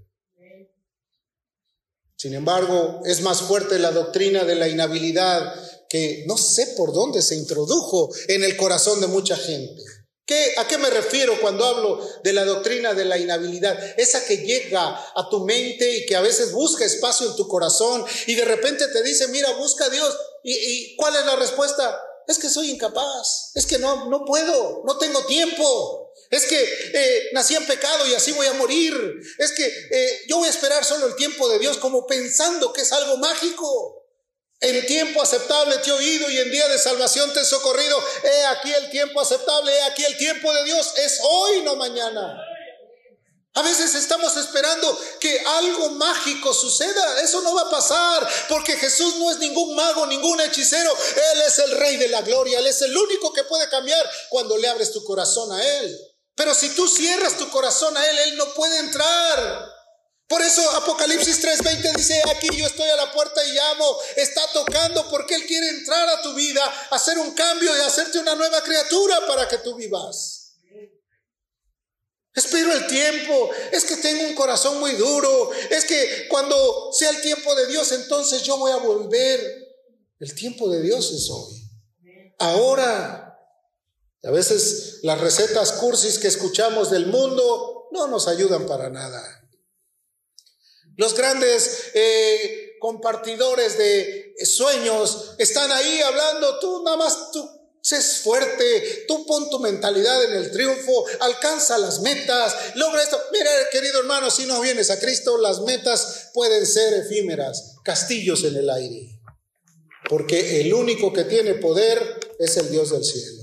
Sin 2.16 2.34
embargo, 2.34 3.02
es 3.04 3.20
más 3.20 3.42
fuerte 3.42 3.78
la 3.78 3.90
doctrina 3.90 4.44
de 4.44 4.54
la 4.54 4.68
inhabilidad 4.68 5.54
que 5.88 6.24
no 6.26 6.36
sé 6.38 6.74
por 6.76 6.92
dónde 6.92 7.22
se 7.22 7.36
introdujo 7.36 8.10
en 8.28 8.42
el 8.42 8.56
corazón 8.56 9.00
de 9.00 9.06
mucha 9.06 9.36
gente. 9.36 9.82
¿Qué, 10.24 10.54
¿A 10.56 10.66
qué 10.66 10.76
me 10.76 10.90
refiero 10.90 11.40
cuando 11.40 11.64
hablo 11.64 12.00
de 12.24 12.32
la 12.32 12.44
doctrina 12.44 12.94
de 12.94 13.04
la 13.04 13.16
inhabilidad? 13.16 13.78
Esa 13.96 14.24
que 14.24 14.38
llega 14.38 14.88
a 14.88 15.28
tu 15.30 15.44
mente 15.44 15.98
y 15.98 16.06
que 16.06 16.16
a 16.16 16.20
veces 16.20 16.50
busca 16.52 16.84
espacio 16.84 17.28
en 17.28 17.36
tu 17.36 17.46
corazón 17.46 18.04
y 18.26 18.34
de 18.34 18.44
repente 18.44 18.88
te 18.88 19.02
dice, 19.04 19.28
mira, 19.28 19.52
busca 19.52 19.84
a 19.84 19.90
Dios. 19.90 20.16
¿Y, 20.42 20.52
y 20.52 20.96
cuál 20.96 21.14
es 21.14 21.26
la 21.26 21.36
respuesta? 21.36 21.96
Es 22.26 22.38
que 22.38 22.48
soy 22.48 22.70
incapaz, 22.70 23.52
es 23.54 23.66
que 23.66 23.78
no, 23.78 24.08
no 24.10 24.24
puedo, 24.24 24.82
no 24.84 24.98
tengo 24.98 25.24
tiempo, 25.26 26.05
Es 26.30 26.46
que 26.46 26.58
eh, 26.58 27.28
nací 27.32 27.54
en 27.54 27.66
pecado 27.66 28.06
y 28.06 28.14
así 28.14 28.32
voy 28.32 28.46
a 28.46 28.52
morir. 28.54 28.94
Es 29.38 29.52
que 29.52 29.64
eh, 29.64 30.22
yo 30.28 30.38
voy 30.38 30.48
a 30.48 30.50
esperar 30.50 30.84
solo 30.84 31.06
el 31.06 31.16
tiempo 31.16 31.48
de 31.48 31.58
Dios 31.58 31.78
como 31.78 32.06
pensando 32.06 32.72
que 32.72 32.82
es 32.82 32.92
algo 32.92 33.16
mágico. 33.18 34.02
En 34.60 34.86
tiempo 34.86 35.22
aceptable 35.22 35.76
te 35.78 35.90
he 35.90 35.92
oído 35.92 36.30
y 36.30 36.38
en 36.38 36.50
día 36.50 36.66
de 36.68 36.78
salvación 36.78 37.32
te 37.32 37.40
he 37.40 37.44
socorrido. 37.44 38.02
He 38.24 38.46
aquí 38.46 38.72
el 38.72 38.90
tiempo 38.90 39.20
aceptable, 39.20 39.72
he 39.72 39.82
aquí 39.82 40.04
el 40.04 40.16
tiempo 40.16 40.52
de 40.52 40.64
Dios. 40.64 40.94
Es 40.96 41.20
hoy, 41.22 41.62
no 41.62 41.76
mañana. 41.76 42.36
A 43.56 43.62
veces 43.62 43.94
estamos 43.94 44.36
esperando 44.36 44.98
que 45.18 45.40
algo 45.40 45.90
mágico 45.90 46.52
suceda. 46.52 47.20
Eso 47.22 47.40
no 47.40 47.54
va 47.54 47.62
a 47.62 47.70
pasar 47.70 48.28
porque 48.48 48.76
Jesús 48.76 49.16
no 49.16 49.30
es 49.30 49.38
ningún 49.38 49.74
mago, 49.74 50.06
ningún 50.06 50.40
hechicero. 50.40 50.90
Él 51.32 51.42
es 51.46 51.58
el 51.60 51.70
rey 51.72 51.96
de 51.96 52.08
la 52.08 52.20
gloria. 52.20 52.58
Él 52.58 52.66
es 52.66 52.82
el 52.82 52.96
único 52.96 53.32
que 53.32 53.44
puede 53.44 53.68
cambiar 53.70 54.04
cuando 54.28 54.58
le 54.58 54.68
abres 54.68 54.92
tu 54.92 55.02
corazón 55.04 55.52
a 55.52 55.64
Él. 55.78 56.15
Pero 56.36 56.54
si 56.54 56.68
tú 56.70 56.86
cierras 56.86 57.38
tu 57.38 57.48
corazón 57.48 57.96
a 57.96 58.06
Él, 58.08 58.18
Él 58.18 58.36
no 58.36 58.52
puede 58.54 58.78
entrar. 58.78 59.72
Por 60.28 60.42
eso 60.42 60.60
Apocalipsis 60.72 61.40
3:20 61.42 61.96
dice, 61.96 62.22
aquí 62.28 62.48
yo 62.54 62.66
estoy 62.66 62.88
a 62.88 62.96
la 62.96 63.12
puerta 63.12 63.44
y 63.44 63.52
llamo, 63.52 63.96
está 64.16 64.42
tocando 64.52 65.08
porque 65.08 65.36
Él 65.36 65.46
quiere 65.46 65.68
entrar 65.70 66.08
a 66.08 66.20
tu 66.20 66.34
vida, 66.34 66.62
hacer 66.90 67.18
un 67.18 67.32
cambio 67.32 67.74
y 67.76 67.80
hacerte 67.80 68.18
una 68.18 68.34
nueva 68.34 68.62
criatura 68.62 69.26
para 69.26 69.48
que 69.48 69.58
tú 69.58 69.76
vivas. 69.76 70.42
Espero 72.34 72.70
el 72.72 72.86
tiempo, 72.86 73.50
es 73.72 73.84
que 73.86 73.96
tengo 73.96 74.24
un 74.24 74.34
corazón 74.34 74.78
muy 74.78 74.92
duro, 74.92 75.52
es 75.70 75.86
que 75.86 76.26
cuando 76.28 76.92
sea 76.92 77.08
el 77.10 77.22
tiempo 77.22 77.54
de 77.54 77.66
Dios, 77.66 77.92
entonces 77.92 78.42
yo 78.42 78.58
voy 78.58 78.72
a 78.72 78.76
volver. 78.76 79.40
El 80.18 80.34
tiempo 80.34 80.68
de 80.68 80.82
Dios 80.82 81.10
es 81.12 81.30
hoy. 81.30 81.62
Ahora. 82.38 83.25
A 84.26 84.30
veces 84.30 84.98
las 85.02 85.20
recetas 85.20 85.72
cursis 85.72 86.18
que 86.18 86.28
escuchamos 86.28 86.90
del 86.90 87.06
mundo 87.06 87.88
no 87.92 88.08
nos 88.08 88.28
ayudan 88.28 88.66
para 88.66 88.90
nada. 88.90 89.22
Los 90.96 91.14
grandes 91.14 91.90
eh, 91.94 92.76
compartidores 92.80 93.78
de 93.78 94.34
sueños 94.44 95.34
están 95.38 95.70
ahí 95.70 96.00
hablando, 96.00 96.58
tú 96.58 96.82
nada 96.84 96.96
más, 96.96 97.30
tú 97.32 97.56
Sé 97.86 98.02
fuerte, 98.02 99.04
tú 99.06 99.24
pon 99.26 99.48
tu 99.48 99.60
mentalidad 99.60 100.24
en 100.24 100.32
el 100.32 100.50
triunfo, 100.50 101.06
alcanza 101.20 101.78
las 101.78 102.00
metas, 102.00 102.52
logra 102.74 103.00
esto. 103.00 103.16
Mira, 103.30 103.48
querido 103.70 104.00
hermano, 104.00 104.28
si 104.28 104.44
no 104.44 104.60
vienes 104.60 104.90
a 104.90 104.98
Cristo, 104.98 105.38
las 105.38 105.60
metas 105.60 106.30
pueden 106.34 106.66
ser 106.66 106.94
efímeras, 106.94 107.76
castillos 107.84 108.42
en 108.42 108.56
el 108.56 108.70
aire. 108.70 109.20
Porque 110.08 110.62
el 110.62 110.74
único 110.74 111.12
que 111.12 111.22
tiene 111.22 111.54
poder 111.54 112.18
es 112.40 112.56
el 112.56 112.72
Dios 112.72 112.90
del 112.90 113.04
cielo. 113.04 113.35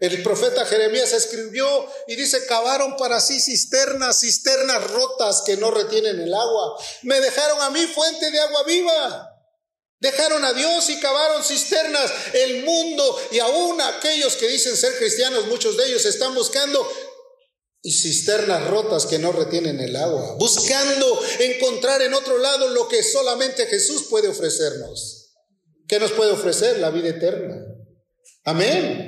El 0.00 0.22
profeta 0.22 0.64
Jeremías 0.64 1.12
escribió 1.12 1.66
y 2.06 2.14
dice, 2.14 2.46
cavaron 2.46 2.96
para 2.96 3.20
sí 3.20 3.40
cisternas, 3.40 4.20
cisternas 4.20 4.90
rotas 4.90 5.42
que 5.44 5.56
no 5.56 5.70
retienen 5.70 6.20
el 6.20 6.32
agua. 6.32 6.78
Me 7.02 7.20
dejaron 7.20 7.60
a 7.62 7.70
mí 7.70 7.84
fuente 7.86 8.30
de 8.30 8.38
agua 8.38 8.62
viva. 8.64 9.34
Dejaron 10.00 10.44
a 10.44 10.52
Dios 10.52 10.88
y 10.90 11.00
cavaron 11.00 11.42
cisternas. 11.42 12.12
El 12.32 12.64
mundo 12.64 13.20
y 13.32 13.40
aún 13.40 13.80
aquellos 13.80 14.36
que 14.36 14.48
dicen 14.48 14.76
ser 14.76 14.96
cristianos, 14.98 15.46
muchos 15.46 15.76
de 15.76 15.86
ellos 15.86 16.04
están 16.04 16.34
buscando 16.34 16.88
y 17.82 17.92
cisternas 17.92 18.68
rotas 18.68 19.06
que 19.06 19.18
no 19.18 19.32
retienen 19.32 19.80
el 19.80 19.96
agua, 19.96 20.36
buscando 20.38 21.20
encontrar 21.40 22.02
en 22.02 22.12
otro 22.12 22.38
lado 22.38 22.68
lo 22.68 22.88
que 22.88 23.02
solamente 23.02 23.66
Jesús 23.66 24.06
puede 24.10 24.28
ofrecernos. 24.28 25.32
¿Qué 25.86 25.98
nos 25.98 26.12
puede 26.12 26.32
ofrecer? 26.32 26.78
La 26.78 26.90
vida 26.90 27.08
eterna. 27.08 27.56
Amén. 28.44 29.07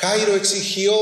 Jairo 0.00 0.34
exigió 0.34 0.94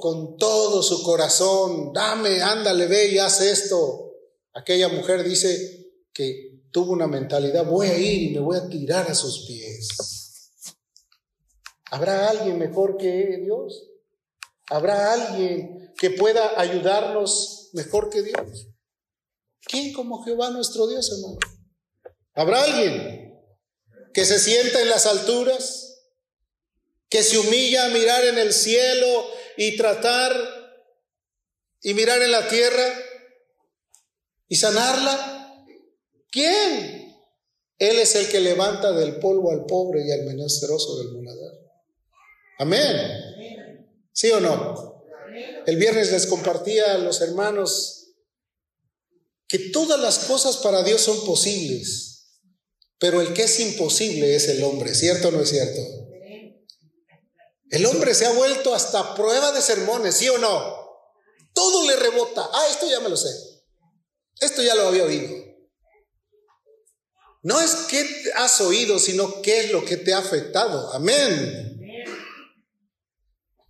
con 0.00 0.36
todo 0.36 0.82
su 0.82 1.04
corazón, 1.04 1.92
dame, 1.92 2.42
ándale, 2.42 2.86
ve 2.86 3.12
y 3.12 3.18
haz 3.18 3.40
esto. 3.42 4.12
Aquella 4.52 4.88
mujer 4.88 5.22
dice 5.22 5.92
que 6.12 6.64
tuvo 6.72 6.92
una 6.92 7.06
mentalidad, 7.06 7.64
voy 7.64 7.86
a 7.86 7.96
ir 7.96 8.22
y 8.22 8.34
me 8.34 8.40
voy 8.40 8.56
a 8.56 8.68
tirar 8.68 9.08
a 9.08 9.14
sus 9.14 9.46
pies. 9.46 9.88
¿Habrá 11.92 12.28
alguien 12.28 12.58
mejor 12.58 12.96
que 12.96 13.38
Dios? 13.40 13.88
¿Habrá 14.68 15.12
alguien 15.12 15.92
que 15.96 16.10
pueda 16.10 16.60
ayudarnos 16.60 17.70
mejor 17.74 18.10
que 18.10 18.22
Dios? 18.22 18.66
¿Quién 19.62 19.92
como 19.92 20.24
Jehová 20.24 20.50
nuestro 20.50 20.88
Dios, 20.88 21.08
hermano? 21.12 21.38
¿Habrá 22.34 22.64
alguien 22.64 23.32
que 24.12 24.24
se 24.24 24.40
sienta 24.40 24.80
en 24.82 24.88
las 24.88 25.06
alturas? 25.06 25.89
Que 27.10 27.22
se 27.24 27.38
humilla 27.38 27.86
a 27.86 27.88
mirar 27.88 28.24
en 28.24 28.38
el 28.38 28.52
cielo 28.52 29.26
y 29.56 29.76
tratar 29.76 30.32
y 31.82 31.92
mirar 31.92 32.22
en 32.22 32.30
la 32.30 32.48
tierra 32.48 32.94
y 34.48 34.56
sanarla? 34.56 35.66
¿Quién? 36.30 37.10
Él 37.78 37.98
es 37.98 38.14
el 38.14 38.28
que 38.28 38.40
levanta 38.40 38.92
del 38.92 39.18
polvo 39.18 39.50
al 39.50 39.66
pobre 39.66 40.06
y 40.06 40.12
al 40.12 40.24
menesteroso 40.24 40.98
del 40.98 41.12
muladar. 41.12 41.52
Amén. 42.58 43.90
¿Sí 44.12 44.30
o 44.30 44.40
no? 44.40 45.04
El 45.66 45.76
viernes 45.76 46.12
les 46.12 46.26
compartía 46.26 46.94
a 46.94 46.98
los 46.98 47.20
hermanos 47.20 48.14
que 49.48 49.58
todas 49.70 49.98
las 49.98 50.20
cosas 50.20 50.58
para 50.58 50.84
Dios 50.84 51.00
son 51.00 51.24
posibles, 51.24 52.38
pero 52.98 53.20
el 53.20 53.32
que 53.32 53.44
es 53.44 53.58
imposible 53.58 54.36
es 54.36 54.48
el 54.48 54.62
hombre, 54.62 54.94
¿cierto 54.94 55.28
o 55.28 55.30
no 55.32 55.40
es 55.40 55.48
cierto? 55.48 55.99
El 57.70 57.86
hombre 57.86 58.14
se 58.14 58.26
ha 58.26 58.32
vuelto 58.32 58.74
hasta 58.74 59.14
prueba 59.14 59.52
de 59.52 59.62
sermones, 59.62 60.16
¿sí 60.16 60.28
o 60.28 60.38
no? 60.38 60.80
Todo 61.54 61.86
le 61.86 61.96
rebota. 61.96 62.48
Ah, 62.52 62.66
esto 62.70 62.88
ya 62.88 63.00
me 63.00 63.08
lo 63.08 63.16
sé. 63.16 63.28
Esto 64.40 64.62
ya 64.62 64.74
lo 64.74 64.88
había 64.88 65.04
oído. 65.04 65.28
No 67.42 67.60
es 67.60 67.86
qué 67.88 68.04
has 68.36 68.60
oído, 68.60 68.98
sino 68.98 69.40
qué 69.40 69.60
es 69.60 69.72
lo 69.72 69.84
que 69.84 69.96
te 69.96 70.12
ha 70.12 70.18
afectado. 70.18 70.92
Amén. 70.92 71.78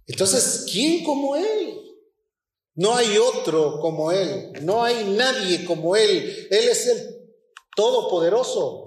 Entonces, 0.06 0.64
¿quién 0.70 1.04
como 1.04 1.36
Él? 1.36 1.78
No 2.74 2.96
hay 2.96 3.18
otro 3.18 3.78
como 3.80 4.10
Él. 4.10 4.52
No 4.62 4.82
hay 4.82 5.04
nadie 5.04 5.64
como 5.64 5.94
Él. 5.94 6.48
Él 6.50 6.68
es 6.68 6.86
el 6.86 7.20
Todopoderoso. 7.76 8.84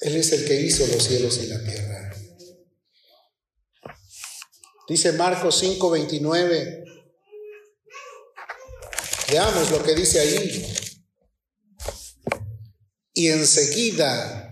Él 0.00 0.16
es 0.16 0.32
el 0.32 0.44
que 0.46 0.60
hizo 0.60 0.86
los 0.86 1.02
cielos 1.02 1.38
y 1.38 1.46
la 1.46 1.62
tierra. 1.62 2.05
Dice 4.88 5.12
Marcos 5.12 5.62
5:29. 5.62 6.84
Veamos 9.30 9.70
lo 9.70 9.82
que 9.82 9.94
dice 9.94 10.20
ahí. 10.20 10.66
Y 13.12 13.28
enseguida 13.28 14.46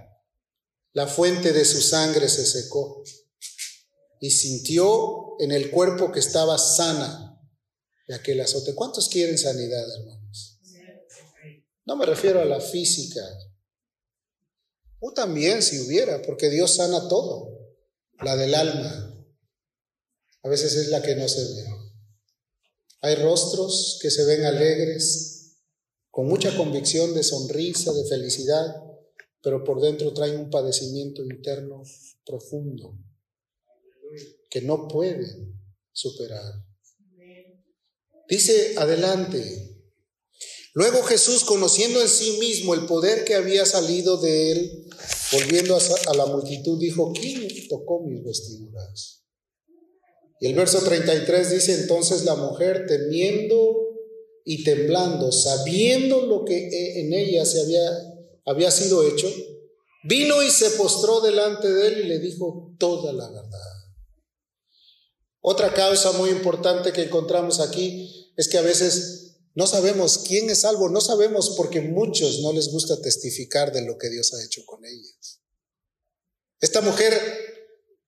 la 0.93 1.07
fuente 1.07 1.53
de 1.53 1.65
su 1.65 1.81
sangre 1.81 2.29
se 2.29 2.47
secó 2.47 3.03
y 4.21 4.31
sintió 4.31 5.39
en 5.39 5.53
el 5.53 5.71
cuerpo 5.71 6.11
que 6.11 6.21
estaba 6.21 6.57
sana 6.59 7.39
de 8.09 8.15
aquel 8.15 8.41
azote. 8.41 8.75
¿Cuántos 8.75 9.09
quieren 9.09 9.39
sanidad, 9.39 9.85
hermanos? 9.99 10.61
No 11.85 11.97
me 11.97 12.07
refiero 12.07 12.41
a 12.41 12.45
la 12.45 12.61
física. 12.61 13.21
O 15.01 15.13
también 15.13 15.63
si 15.63 15.81
hubiera, 15.81 16.23
porque 16.23 16.49
Dios 16.49 16.77
sana 16.77 17.09
todo. 17.09 17.77
La 18.23 18.37
del 18.37 18.55
alma. 18.55 19.14
A 20.45 20.49
veces 20.49 20.77
es 20.77 20.89
la 20.89 21.03
que 21.03 21.17
no 21.17 21.29
se 21.29 21.43
ve. 21.43 21.65
Hay 23.01 23.17
rostros 23.17 23.99
que 24.01 24.11
se 24.11 24.25
ven 24.25 24.45
alegres, 24.45 25.57
con 26.11 26.29
mucha 26.29 26.57
convicción 26.57 27.13
de 27.15 27.25
sonrisa, 27.25 27.93
de 27.93 28.07
felicidad, 28.07 28.77
pero 29.43 29.65
por 29.65 29.81
dentro 29.81 30.15
traen 30.15 30.39
un 30.39 30.51
padecimiento 30.51 31.25
interno 31.25 31.83
profundo 32.25 32.97
que 34.49 34.63
no 34.63 34.87
pueden 34.87 35.61
superar. 35.93 36.65
Dice 38.29 38.75
adelante, 38.79 39.75
Luego 40.75 41.05
Jesús, 41.05 41.45
conociendo 41.45 42.03
en 42.03 42.09
sí 42.09 42.37
mismo 42.41 42.75
el 42.75 42.87
poder 42.87 43.25
que 43.25 43.37
había 43.37 43.65
salido 43.65 44.17
de 44.17 44.51
él, 44.51 44.89
volviendo 45.31 45.77
a, 45.77 46.15
la 46.15 46.27
multitud, 46.27 46.81
dijo, 46.81 47.13
¿quién 47.13 47.47
tocó 47.69 48.03
mis 48.05 48.25
vestiduras? 48.25 49.24
Y 50.41 50.49
el 50.49 50.55
verso 50.55 50.81
33 50.81 51.51
dice, 51.51 51.75
entonces 51.75 52.25
la 52.25 52.35
mujer, 52.35 52.87
temiendo 52.87 53.85
y 54.45 54.65
temblando, 54.65 55.33
sabiendo 55.33 56.27
lo 56.27 56.45
que 56.45 56.69
e, 56.69 57.01
en 57.01 57.13
ella 57.13 57.47
se 57.47 57.61
había, 57.63 57.91
había 58.45 58.71
sido 58.71 59.03
hecho, 59.03 59.31
vino 60.05 60.43
y 60.43 60.51
se 60.51 60.71
postró 60.71 61.21
delante 61.21 61.73
de 61.73 61.89
él 61.89 62.01
y 62.05 62.09
le 62.09 62.19
dijo 62.19 62.75
toda 62.79 63.13
la 63.13 63.29
verdad. 63.31 63.75
Otra 65.41 65.73
causa 65.73 66.13
muy 66.13 66.31
importante 66.31 66.93
que 66.93 67.03
encontramos 67.03 67.61
aquí 67.61 68.33
es 68.37 68.49
que 68.49 68.59
a 68.59 68.63
veces 68.63 69.37
no 69.55 69.67
sabemos 69.67 70.19
quién 70.27 70.51
es 70.51 70.63
salvo, 70.63 70.89
no 70.89 71.01
sabemos 71.01 71.55
porque 71.57 71.81
muchos 71.81 72.41
no 72.41 72.53
les 72.53 72.71
gusta 72.71 73.01
testificar 73.01 73.73
de 73.73 73.83
lo 73.83 73.97
que 73.99 74.11
Dios 74.11 74.35
ha 74.35 74.45
hecho 74.45 74.63
con 74.67 74.85
ellas. 74.85 75.41
Esta 76.61 76.81
mujer 76.81 77.13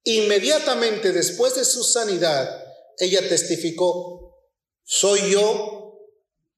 Inmediatamente 0.08 1.10
después 1.10 1.56
de 1.56 1.64
su 1.64 1.82
sanidad, 1.82 2.64
ella 2.98 3.28
testificó, 3.28 4.38
soy 4.84 5.32
yo 5.32 5.98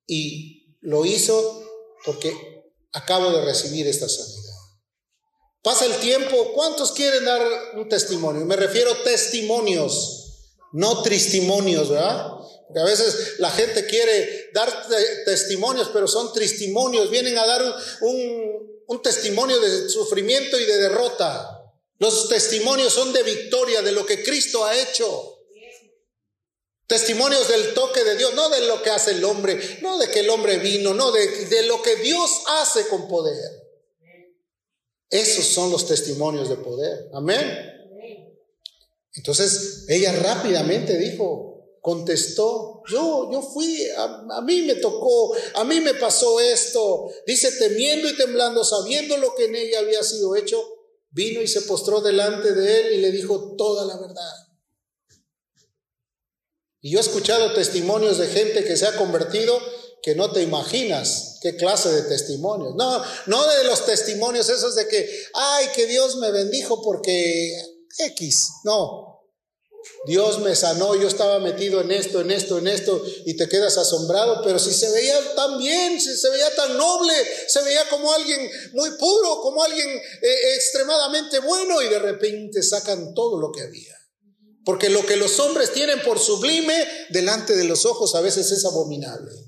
y 0.06 0.76
lo 0.82 1.06
hizo 1.06 1.64
porque 2.04 2.36
acabo 2.92 3.30
de 3.32 3.46
recibir 3.46 3.86
esta 3.86 4.06
sanidad. 4.06 4.54
Pasa 5.62 5.86
el 5.86 5.96
tiempo, 5.96 6.52
¿cuántos 6.52 6.92
quieren 6.92 7.24
dar 7.24 7.40
un 7.76 7.88
testimonio? 7.88 8.44
Me 8.44 8.54
refiero 8.54 8.92
a 8.92 9.02
testimonios, 9.02 10.52
no 10.72 11.00
tristimonios, 11.00 11.88
¿verdad? 11.88 12.26
Porque 12.66 12.80
a 12.80 12.84
veces 12.84 13.38
la 13.38 13.50
gente 13.50 13.86
quiere 13.86 14.50
dar 14.52 14.70
testimonios, 15.24 15.88
pero 15.90 16.06
son 16.06 16.34
tristimonios, 16.34 17.10
vienen 17.10 17.38
a 17.38 17.46
dar 17.46 17.62
un, 18.02 18.82
un 18.88 19.02
testimonio 19.02 19.58
de 19.58 19.88
sufrimiento 19.88 20.58
y 20.58 20.66
de 20.66 20.76
derrota. 20.76 21.57
Los 21.98 22.28
testimonios 22.28 22.92
son 22.92 23.12
de 23.12 23.22
victoria, 23.22 23.82
de 23.82 23.92
lo 23.92 24.06
que 24.06 24.22
Cristo 24.22 24.64
ha 24.64 24.76
hecho. 24.76 25.34
Testimonios 26.86 27.48
del 27.48 27.74
toque 27.74 28.02
de 28.02 28.16
Dios, 28.16 28.32
no 28.34 28.48
de 28.48 28.66
lo 28.66 28.82
que 28.82 28.90
hace 28.90 29.10
el 29.10 29.24
hombre, 29.24 29.78
no 29.82 29.98
de 29.98 30.08
que 30.08 30.20
el 30.20 30.30
hombre 30.30 30.58
vino, 30.58 30.94
no 30.94 31.12
de, 31.12 31.46
de 31.46 31.62
lo 31.64 31.82
que 31.82 31.96
Dios 31.96 32.42
hace 32.46 32.88
con 32.88 33.06
poder. 33.08 33.68
Esos 35.10 35.44
son 35.46 35.70
los 35.70 35.86
testimonios 35.86 36.48
de 36.48 36.56
poder. 36.56 37.10
Amén. 37.12 37.74
Entonces 39.14 39.84
ella 39.88 40.12
rápidamente 40.12 40.96
dijo, 40.96 41.78
contestó, 41.82 42.82
yo, 42.88 43.30
yo 43.32 43.42
fui, 43.42 43.86
a, 43.90 44.24
a, 44.36 44.42
mí 44.42 44.62
me 44.62 44.76
tocó, 44.76 45.34
a 45.54 45.64
mí 45.64 45.80
me 45.80 45.94
pasó 45.94 46.40
esto. 46.40 47.10
Dice, 47.26 47.50
temiendo 47.52 48.08
y 48.08 48.16
temblando, 48.16 48.64
sabiendo 48.64 49.16
lo 49.16 49.34
que 49.34 49.46
en 49.46 49.56
ella 49.56 49.80
había 49.80 50.02
sido 50.02 50.36
hecho, 50.36 50.62
vino 51.10 51.40
y 51.40 51.48
se 51.48 51.62
postró 51.62 52.00
delante 52.00 52.52
de 52.52 52.80
él 52.80 52.92
y 52.94 53.00
le 53.00 53.10
dijo 53.10 53.56
toda 53.56 53.84
la 53.84 53.96
verdad. 53.98 54.48
Y 56.80 56.90
yo 56.90 56.98
he 56.98 57.02
escuchado 57.02 57.54
testimonios 57.54 58.18
de 58.18 58.28
gente 58.28 58.64
que 58.64 58.76
se 58.76 58.86
ha 58.86 58.96
convertido 58.96 59.58
que 60.02 60.14
no 60.14 60.30
te 60.30 60.42
imaginas 60.42 61.38
qué 61.42 61.56
clase 61.56 61.90
de 61.90 62.02
testimonios. 62.02 62.74
No, 62.76 63.02
no 63.26 63.46
de 63.46 63.64
los 63.64 63.84
testimonios 63.84 64.48
esos 64.48 64.74
de 64.74 64.86
que, 64.86 65.08
ay, 65.34 65.66
que 65.74 65.86
Dios 65.86 66.16
me 66.16 66.30
bendijo 66.30 66.82
porque 66.82 67.52
X. 67.98 68.48
No. 68.64 69.07
Dios 70.06 70.40
me 70.40 70.54
sanó, 70.54 70.94
yo 70.94 71.08
estaba 71.08 71.38
metido 71.38 71.80
en 71.80 71.90
esto, 71.90 72.20
en 72.20 72.30
esto, 72.30 72.58
en 72.58 72.68
esto, 72.68 73.02
y 73.26 73.36
te 73.36 73.48
quedas 73.48 73.76
asombrado, 73.78 74.42
pero 74.44 74.58
si 74.58 74.72
se 74.72 74.90
veía 74.90 75.34
tan 75.34 75.58
bien, 75.58 76.00
si 76.00 76.16
se 76.16 76.30
veía 76.30 76.54
tan 76.54 76.76
noble, 76.76 77.12
se 77.46 77.62
veía 77.62 77.88
como 77.88 78.12
alguien 78.12 78.50
muy 78.72 78.90
puro, 78.92 79.40
como 79.40 79.62
alguien 79.62 79.88
eh, 79.88 80.54
extremadamente 80.54 81.40
bueno, 81.40 81.82
y 81.82 81.88
de 81.88 81.98
repente 81.98 82.62
sacan 82.62 83.12
todo 83.14 83.40
lo 83.40 83.50
que 83.52 83.62
había. 83.62 83.94
Porque 84.64 84.90
lo 84.90 85.04
que 85.04 85.16
los 85.16 85.38
hombres 85.40 85.72
tienen 85.72 86.02
por 86.02 86.18
sublime 86.18 86.86
delante 87.10 87.56
de 87.56 87.64
los 87.64 87.86
ojos 87.86 88.14
a 88.14 88.20
veces 88.20 88.52
es 88.52 88.64
abominable. 88.64 89.47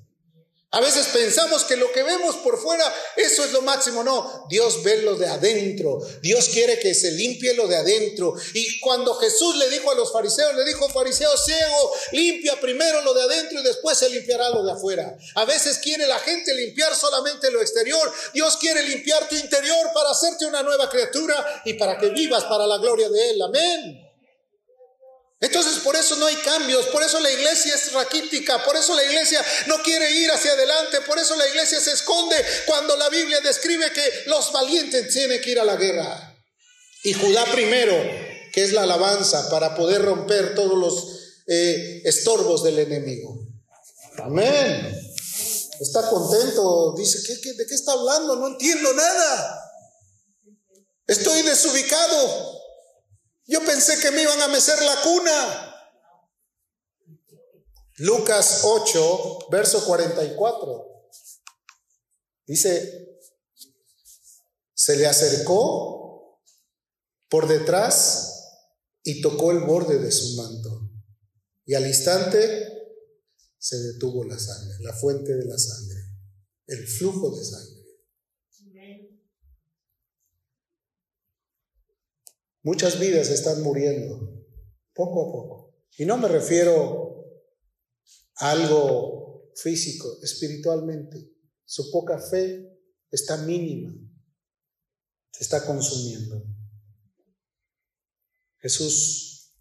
A 0.73 0.81
veces 0.81 1.09
pensamos 1.09 1.64
que 1.64 1.77
lo 1.77 1.91
que 1.91 2.05
vemos 2.05 2.37
por 2.37 2.57
fuera, 2.57 2.85
eso 3.16 3.45
es 3.45 3.51
lo 3.51 3.61
máximo. 3.62 4.05
No, 4.05 4.47
Dios 4.49 4.85
ve 4.85 5.03
lo 5.03 5.16
de 5.16 5.27
adentro. 5.27 5.99
Dios 6.23 6.49
quiere 6.49 6.79
que 6.79 6.95
se 6.95 7.11
limpie 7.11 7.55
lo 7.55 7.66
de 7.66 7.77
adentro. 7.77 8.35
Y 8.55 8.79
cuando 8.79 9.14
Jesús 9.16 9.57
le 9.57 9.68
dijo 9.68 9.91
a 9.91 9.97
los 9.97 10.12
fariseos, 10.12 10.55
le 10.55 10.64
dijo, 10.64 10.89
fariseo 10.89 11.37
ciego, 11.37 11.93
limpia 12.12 12.61
primero 12.61 13.03
lo 13.03 13.14
de 13.14 13.23
adentro 13.23 13.59
y 13.59 13.64
después 13.64 13.99
se 13.99 14.11
limpiará 14.11 14.49
lo 14.51 14.62
de 14.62 14.71
afuera. 14.71 15.18
A 15.35 15.45
veces 15.45 15.79
quiere 15.79 16.07
la 16.07 16.21
gente 16.21 16.55
limpiar 16.55 16.95
solamente 16.95 17.51
lo 17.51 17.61
exterior. 17.61 18.12
Dios 18.33 18.57
quiere 18.57 18.85
limpiar 18.85 19.29
tu 19.29 19.35
interior 19.35 19.91
para 19.93 20.11
hacerte 20.11 20.47
una 20.47 20.62
nueva 20.62 20.89
criatura 20.89 21.62
y 21.64 21.75
para 21.75 21.99
que 21.99 22.11
vivas 22.11 22.45
para 22.45 22.64
la 22.68 22.79
gloria 22.79 23.09
de 23.09 23.31
Él. 23.31 23.43
Amén. 23.43 24.10
Entonces 25.41 25.78
por 25.78 25.97
eso 25.97 26.16
no 26.16 26.26
hay 26.26 26.36
cambios, 26.36 26.86
por 26.86 27.03
eso 27.03 27.18
la 27.18 27.30
iglesia 27.30 27.74
es 27.74 27.93
raquítica, 27.93 28.62
por 28.62 28.76
eso 28.76 28.95
la 28.95 29.05
iglesia 29.05 29.43
no 29.66 29.82
quiere 29.82 30.11
ir 30.11 30.30
hacia 30.30 30.53
adelante, 30.53 31.01
por 31.07 31.18
eso 31.18 31.34
la 31.34 31.49
iglesia 31.49 31.80
se 31.80 31.93
esconde 31.93 32.36
cuando 32.66 32.95
la 32.97 33.09
Biblia 33.09 33.41
describe 33.41 33.91
que 33.91 34.03
los 34.26 34.53
valientes 34.53 35.09
tienen 35.12 35.41
que 35.41 35.51
ir 35.51 35.61
a 35.61 35.64
la 35.64 35.76
guerra. 35.76 36.36
Y 37.03 37.14
Judá 37.14 37.47
primero, 37.47 37.95
que 38.53 38.62
es 38.62 38.72
la 38.72 38.82
alabanza 38.82 39.49
para 39.49 39.74
poder 39.74 40.03
romper 40.03 40.55
todos 40.55 40.78
los 40.78 41.20
eh, 41.47 42.03
estorbos 42.05 42.62
del 42.62 42.78
enemigo. 42.78 43.41
Amén. 44.18 44.95
Está 45.80 46.11
contento, 46.11 46.95
dice, 46.99 47.18
de 47.18 47.66
qué 47.66 47.74
está 47.74 47.93
hablando? 47.93 48.36
No 48.36 48.49
entiendo 48.49 48.93
nada. 48.93 49.72
Estoy 51.07 51.41
desubicado. 51.41 52.60
Yo 53.51 53.65
pensé 53.65 53.99
que 53.99 54.13
me 54.13 54.23
iban 54.23 54.41
a 54.43 54.47
mecer 54.49 54.81
la 54.81 55.03
cuna. 55.03 55.77
Lucas 57.97 58.61
8, 58.63 59.49
verso 59.51 59.85
44. 59.85 61.11
Dice, 62.47 63.19
se 64.73 64.97
le 64.97 65.09
acercó 65.09 66.41
por 67.29 67.49
detrás 67.49 68.61
y 69.03 69.21
tocó 69.21 69.51
el 69.51 69.65
borde 69.65 69.99
de 69.99 70.13
su 70.13 70.37
manto. 70.37 70.89
Y 71.67 71.75
al 71.75 71.89
instante 71.89 72.69
se 73.59 73.77
detuvo 73.79 74.23
la 74.23 74.39
sangre, 74.39 74.77
la 74.79 74.95
fuente 74.95 75.35
de 75.35 75.45
la 75.45 75.59
sangre, 75.59 75.99
el 76.69 76.87
flujo 76.87 77.37
de 77.37 77.45
sangre. 77.45 77.80
Muchas 82.63 83.01
vidas 83.01 83.31
están 83.31 83.63
muriendo, 83.63 84.45
poco 84.93 85.23
a 85.23 85.33
poco. 85.33 85.75
Y 85.97 86.05
no 86.05 86.19
me 86.19 86.29
refiero 86.29 87.25
a 88.37 88.51
algo 88.53 89.51
físico, 89.55 90.19
espiritualmente. 90.23 91.33
Su 91.65 91.91
poca 91.91 92.19
fe 92.19 92.79
está 93.11 93.39
mínima, 93.39 93.95
se 95.33 95.45
está 95.45 95.65
consumiendo. 95.65 96.45
Jesús 98.59 99.55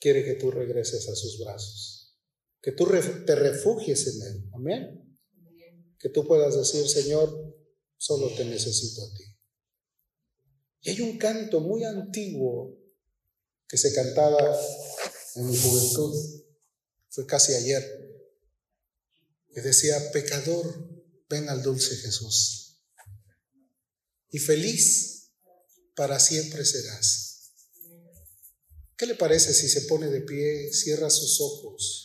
quiere 0.00 0.24
que 0.24 0.34
tú 0.34 0.50
regreses 0.50 1.08
a 1.08 1.14
sus 1.14 1.38
brazos, 1.38 2.18
que 2.60 2.72
tú 2.72 2.86
te 3.26 3.34
refugies 3.36 4.06
en 4.08 4.22
Él. 4.22 4.50
Amén. 4.52 5.18
Que 5.98 6.08
tú 6.08 6.26
puedas 6.26 6.56
decir, 6.56 6.86
Señor, 6.88 7.56
solo 7.96 8.28
te 8.34 8.44
necesito 8.44 9.02
a 9.02 9.14
ti. 9.14 9.33
Y 10.84 10.90
hay 10.90 11.00
un 11.00 11.18
canto 11.18 11.60
muy 11.60 11.82
antiguo 11.82 12.78
que 13.66 13.76
se 13.76 13.92
cantaba 13.92 14.38
en 15.34 15.46
mi 15.48 15.56
juventud, 15.56 16.14
fue 17.08 17.26
casi 17.26 17.54
ayer, 17.54 17.82
que 19.52 19.60
decía, 19.60 20.12
pecador, 20.12 20.88
ven 21.28 21.48
al 21.48 21.62
dulce 21.62 21.96
Jesús. 21.96 22.80
Y 24.30 24.38
feliz 24.38 25.32
para 25.96 26.20
siempre 26.20 26.64
serás. 26.64 27.52
¿Qué 28.96 29.06
le 29.06 29.16
parece 29.16 29.52
si 29.52 29.68
se 29.68 29.82
pone 29.82 30.08
de 30.08 30.20
pie, 30.20 30.72
cierra 30.72 31.10
sus 31.10 31.40
ojos 31.40 32.04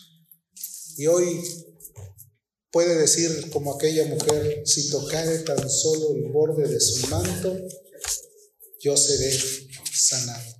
y 1.00 1.08
hoy 1.08 1.42
puede 2.72 2.98
decir 2.98 3.50
como 3.52 3.74
aquella 3.74 4.06
mujer, 4.06 4.64
si 4.66 4.90
tocare 4.90 5.40
tan 5.40 5.70
solo 5.70 6.14
el 6.14 6.30
borde 6.30 6.68
de 6.68 6.82
su 6.82 7.08
manto, 7.08 7.58
yo 8.82 8.96
seré 8.98 9.38
sanado. 9.92 10.59